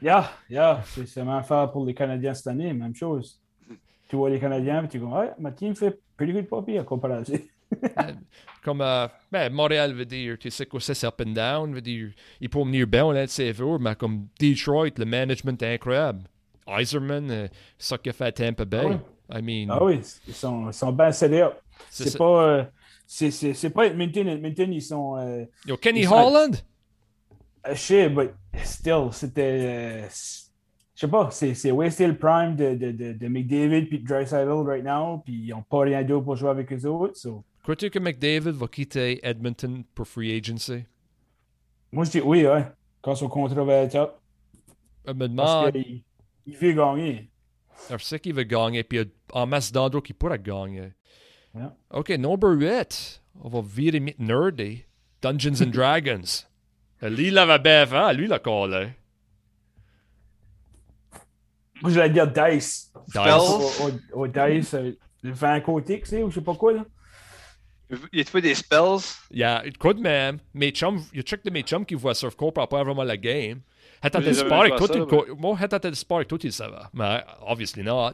[0.00, 0.82] Yeah, yeah.
[0.84, 3.40] C'est même affaire pour les Canadiens cette année, même chose.
[4.08, 7.22] Tu vois les Canadiens, tu dis, ouais, ma team fait pretty good pas pire comparé.
[8.64, 12.10] Comme, euh, ben, Montréal veut dire, tu sais quoi c'est, up and down, veut dire,
[12.40, 16.24] il peut venir bien, on a de sévère, mais comme Detroit, le management est incroyable.
[16.66, 17.48] Iserman, euh,
[17.78, 18.82] ça fait à Tampa Bay.
[18.84, 18.96] Ah oui.
[19.30, 21.12] I mean, Ah oui, ils sont, ils sont bien
[21.42, 21.54] up.
[21.90, 22.64] c'est pas, euh,
[23.06, 24.26] c'est- c'est c'est pas Edmonton.
[24.26, 25.16] Edmonton, ils sont.
[25.16, 26.56] Euh, Yo, Kenny ils sont- Holland?
[27.70, 28.30] je sais, but
[28.64, 29.42] still, c'était.
[29.42, 34.06] euh, je sais pas, c'est c'est le prime de, de, de, de McDavid puis de
[34.66, 37.16] right now, puis ils n'ont pas rien d'autre pour jouer avec eux autres.
[37.16, 37.44] So.
[37.68, 40.86] Crois-tu que McDavid va quitter Edmonton pour free agency?
[41.92, 42.64] Moi, je dis oui, ouais,
[43.02, 44.14] quand son contrat va être up.
[45.06, 46.02] Je me Parce demande, qu'il
[46.46, 47.28] il veut gagner.
[47.90, 50.94] je sais qu'il veut gagner, puis il y a en masse d'endroits qui pourraient gagner.
[51.54, 51.76] Yeah.
[51.90, 53.22] OK, number 8.
[53.42, 54.86] On va virer mit nerdy.
[55.20, 56.46] Dungeons and Dragons.
[57.02, 58.14] Lui, il l'avait bien fait.
[58.14, 58.88] Lui, il l'a collé.
[61.82, 62.90] Moi, je vais dire Dice.
[63.08, 63.30] Spells.
[63.30, 64.92] Au, au- au Dice, euh,
[65.22, 66.86] le vent côté, tu sais, ou je sais pas quoi, là.
[68.12, 69.00] Il y a pas des spells?
[69.30, 70.38] Il y a quoi de même.
[70.52, 73.04] Mes chums, il y a check de mes chums qui voient Surf Corp pas vraiment
[73.04, 73.60] la game?
[74.02, 76.76] J'ai de jamais sport avec co- moi, hâte de sport avec tout, il savait.
[76.92, 78.12] Mais, obviously not.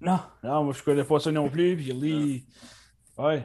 [0.00, 2.44] Non, non, moi, je connais pas ça non plus, puis lui.
[3.18, 3.42] Ouais.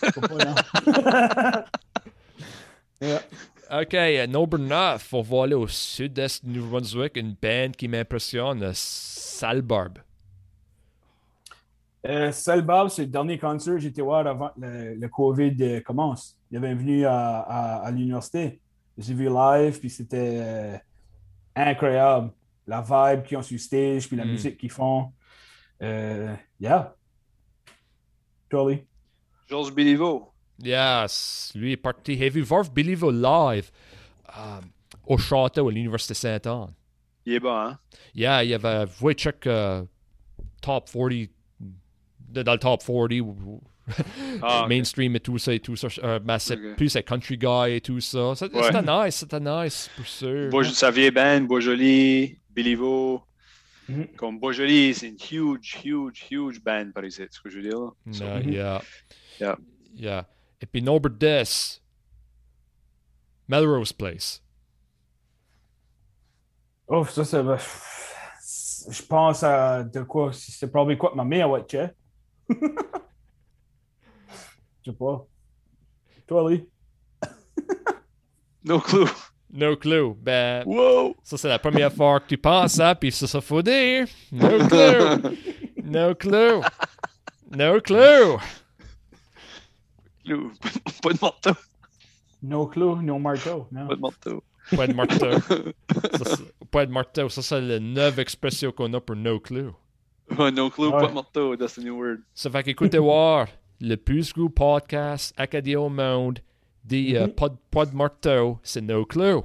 [0.00, 1.64] Pas, non.
[3.00, 3.20] Yeah.
[3.80, 5.12] OK, euh, number 9.
[5.12, 9.98] On va aller au sud-est du Nouveau-Brunswick, une band qui m'impressionne, Salbarb.
[12.06, 15.80] Euh, Salbab, c'est le dernier concert que j'ai été voir avant le, le COVID euh,
[15.80, 16.36] commence.
[16.50, 18.60] Il avait venu à, à, à l'université.
[18.98, 20.76] J'ai vu live, puis c'était euh,
[21.54, 22.32] incroyable.
[22.66, 24.30] La vibe qu'ils ont sur stage, puis la Mm.
[24.30, 25.12] musique qu'ils font.
[25.82, 26.94] Euh, yeah.
[28.50, 28.84] Totally.
[29.48, 30.32] Georges Béliveau.
[30.62, 32.16] Yes, lui est parti.
[32.16, 33.70] J'ai vu voir Billy Vo live?
[34.36, 34.60] Euh,
[35.06, 36.72] au château à l'Université Sainte-Anne.
[37.26, 37.78] Il est bon, hein?
[38.14, 39.82] Yeah, il y avait, vous voyez, check euh,
[40.60, 41.28] top 40, de-
[42.32, 43.60] dans le top 40, ou- ou-
[44.42, 45.88] Ah, mainstream et tout ça et tout ça.
[46.04, 46.76] Euh, c'est Ok.
[46.76, 48.34] plus un country guy et tout ça.
[48.36, 48.62] Ça- Ouais.
[48.62, 50.50] C'était nice, c'était nice, pour sûr.
[50.50, 53.22] Bois- sa vieille band, Beaujolais, Béliveau.
[53.88, 54.06] Mhm.
[54.16, 57.62] Comme Beaujolais, c'est une huge, huge, huge band par ici, c'est ce que je veux
[57.68, 57.78] dire.
[57.80, 57.90] là.
[58.06, 58.52] No, Mhm.
[58.52, 58.82] yeah.
[59.40, 59.58] Yeah.
[59.96, 60.28] Yeah.
[60.60, 61.82] Et puis, number 10,
[63.48, 64.40] Melrose Place.
[66.86, 67.42] Oh, ça, c'est.
[68.90, 70.30] Je pense à de quoi.
[70.32, 71.92] C'est probablement quoi que ma mère va check.
[74.84, 75.24] Je sais pas.
[76.26, 76.66] Totally.
[78.64, 79.06] No clue.
[79.52, 80.14] No clue.
[80.14, 81.14] Ben, Wow!
[81.22, 84.06] ça, c'est la première fois que tu penses ça, puis ça, ça faut dire.
[84.30, 85.36] No clue.
[85.84, 86.60] No clue.
[87.54, 88.38] No clue.
[90.24, 90.50] Clue.
[91.02, 91.50] Pas de marteau.
[92.42, 93.66] No clue, no marteau.
[93.70, 93.86] Non.
[93.88, 94.44] Pas de marteau.
[94.76, 95.40] Pas de marteau.
[96.24, 96.36] Ça,
[96.70, 97.28] pas de marteau.
[97.28, 99.70] Ça, c'est la neuve expression qu'on a pour no clue.
[100.38, 101.00] Ouais, no clue, Ouais.
[101.00, 101.56] pas de marteau.
[101.56, 102.18] That's the new word.
[102.34, 103.46] Ça fait qu'écoutez voir
[103.80, 106.38] le plus gros podcast acadien au monde
[106.84, 107.32] dit euh, Mhm.
[107.32, 109.40] pas, de, pas de marteau, c'est no clue.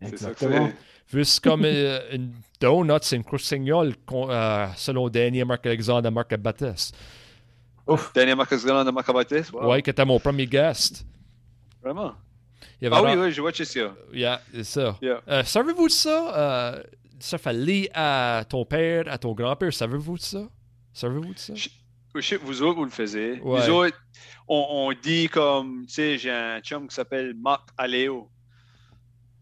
[0.00, 0.68] Exactement.
[1.10, 1.16] c'est.
[1.16, 6.96] Vu comme euh, une donut, c'est une crossignole qu'on- euh, selon Daniel Marc-Alexandre Marc Baptiste.
[7.86, 8.12] Ouf.
[8.14, 9.50] Daniel Marcus-Galan de Macabatis.
[9.52, 9.68] Wow.
[9.70, 11.04] Ouais, qui était mon premier guest.
[11.82, 12.14] Vraiment?
[12.90, 13.94] Ah oui, oui, je watché ça.
[14.12, 14.96] Yeah, c'est ça.
[15.02, 15.20] Yeah.
[15.28, 16.82] Euh, savez-vous ça?
[17.24, 19.72] Ça fait lié à ton père, à ton grand-père.
[19.72, 20.46] Savez-vous de ça?
[20.92, 21.54] Savez-vous de ça?
[21.54, 21.68] Je
[22.16, 23.40] je sais que vous autres, vous le faisiez.
[23.40, 23.66] Ouais.
[23.66, 23.96] Nous autres,
[24.46, 28.28] on, on dit comme, tu sais, j'ai un chum qui s'appelle Marc Aléo.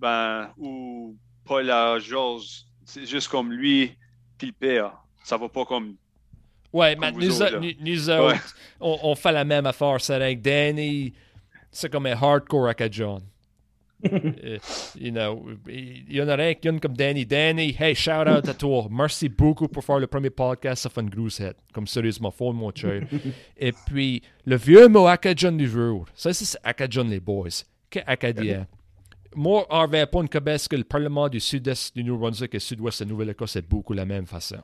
[0.00, 1.66] Ben, ou Paul
[2.00, 2.64] Georges.
[2.84, 3.96] C'est juste comme lui
[4.38, 4.92] puis le père.
[5.24, 5.96] Ça va pas comme.
[6.72, 8.40] Ouais, mais nous, autres, nous- nous autres, Ouais.
[8.80, 10.00] on, on fait la même affaire.
[10.00, 11.12] C'est avec Danny,
[11.70, 13.22] c'est comme un hardcore avec John.
[14.44, 14.58] Euh,
[14.98, 17.24] you know, il y en a rien qu'une comme Danny.
[17.24, 18.88] Danny, hey, shout out à toi.
[18.90, 20.88] Merci beaucoup pour faire le premier podcast.
[20.96, 21.56] Une grosse hit.
[21.72, 23.02] Comme sérieusement, faut mon cher.
[23.56, 26.06] Et puis, le vieux mot Acadian du jour.
[26.14, 27.48] Ça, c'est Acadian les boys.
[27.90, 28.66] Qu'est Acadien?
[29.34, 33.02] Moi, en pas une cabesse que le Parlement du sud-est du New Brunswick et sud-ouest
[33.02, 34.62] de Nouvelle-Écosse c'est beaucoup la même façon.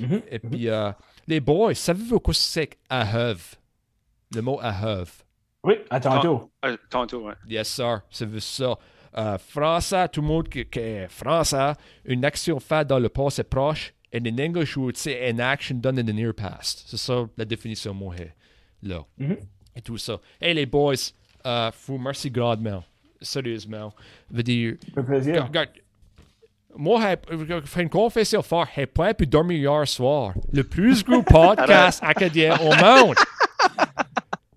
[0.00, 0.22] Mhm.
[0.30, 0.90] Et puis, euh,
[1.28, 3.56] les boys, savez-vous quoi c'est qu'Ahev?
[4.34, 5.22] Le mot Ahev.
[5.64, 6.50] Oui, à tantôt.
[6.60, 7.34] Ah, tantôt, ouais.
[7.48, 8.00] Yes, sir.
[8.10, 8.76] C'est ça.
[9.16, 11.72] Euh, français, tout le monde qui, qui est français,
[12.04, 15.76] une action faite dans le passé proche, et in English, we would say an action
[15.80, 16.84] done in the near past.
[16.86, 18.14] C'est ça la définition, moi,
[18.82, 19.04] là.
[19.18, 19.36] Mhm.
[19.76, 20.18] Et tout ça.
[20.40, 20.94] Hey, les boys,
[21.46, 22.82] euh, vous merci grandement.
[23.20, 23.92] Sérieusement.
[24.30, 25.46] Veut dire, Ça plaisir.
[25.46, 25.68] regarde,
[26.74, 27.00] moi,
[27.30, 28.70] j'ai fait une confession forte.
[28.74, 30.32] J'ai pas pu dormir hier soir.
[30.52, 33.14] Le plus gros podcast acadien au monde.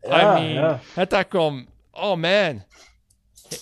[0.09, 0.79] Ah, I mean, ah.
[1.01, 1.65] attends comme,
[2.01, 2.61] oh man.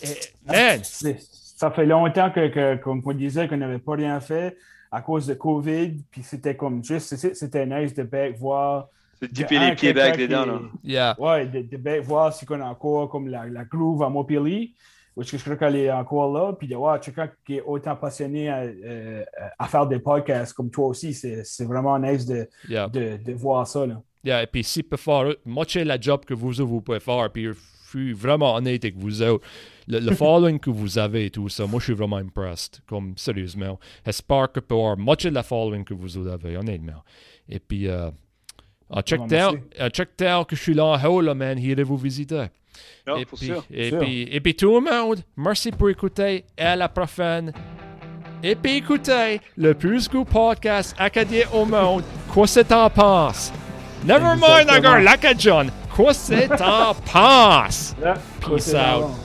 [0.01, 4.19] Eh, eh, Man, Ça fait longtemps que, que- qu'on qu'on disait qu'on n'avait pas rien
[4.19, 4.57] fait
[4.91, 8.87] à cause de COVID, puis c'était comme juste, c'était nice de bec voir.
[9.21, 10.59] C'est un les pieds back dedans, là.
[10.83, 11.15] yeah.
[11.17, 14.75] Ouais, de, de bec voir si on a encore comme la, la groove à Mopili,
[15.15, 17.95] parce que je crois qu'elle est encore là, puis de voir quelqu'un qui est autant
[17.95, 19.23] passionné à, euh,
[19.57, 22.87] à faire des podcasts comme toi aussi, c'est c'est vraiment nice de, Yeah.
[22.89, 23.85] de, de voir ça.
[23.85, 24.01] Là.
[24.23, 27.45] Yeah, et puis s'il peut faire moitié la job que vous vous pouvez faire, puis
[27.45, 27.53] je
[27.89, 29.45] suis vraiment honnête avec vous autres,
[29.87, 33.13] le, le following que vous avez et tout ça, moi je suis vraiment impressed, comme
[33.17, 33.79] sérieusement.
[34.05, 37.03] J'espère que pour avoir moitié de la following que vous avez, honnêtement.
[37.49, 38.09] Et puis, euh,
[38.89, 41.59] en check Ah, down, en check down que je suis là en haut, là, man,
[41.59, 42.45] irez vous visiter.
[43.17, 43.65] Et, puis, sûr.
[43.69, 43.99] et, Sûr.
[43.99, 47.51] puis, et puis tout le monde, merci pour écouter, et à la prochaine.
[48.41, 53.51] Et puis écoutez, le plus gros podcast acadien au monde, quoi c'est t'en penses?
[54.05, 54.89] Never mind, Exactement.
[54.89, 57.95] encore l'Acadian, quoi c'est t'en penses?
[58.01, 59.01] Yeah, Peace c'est out.
[59.01, 59.15] bon.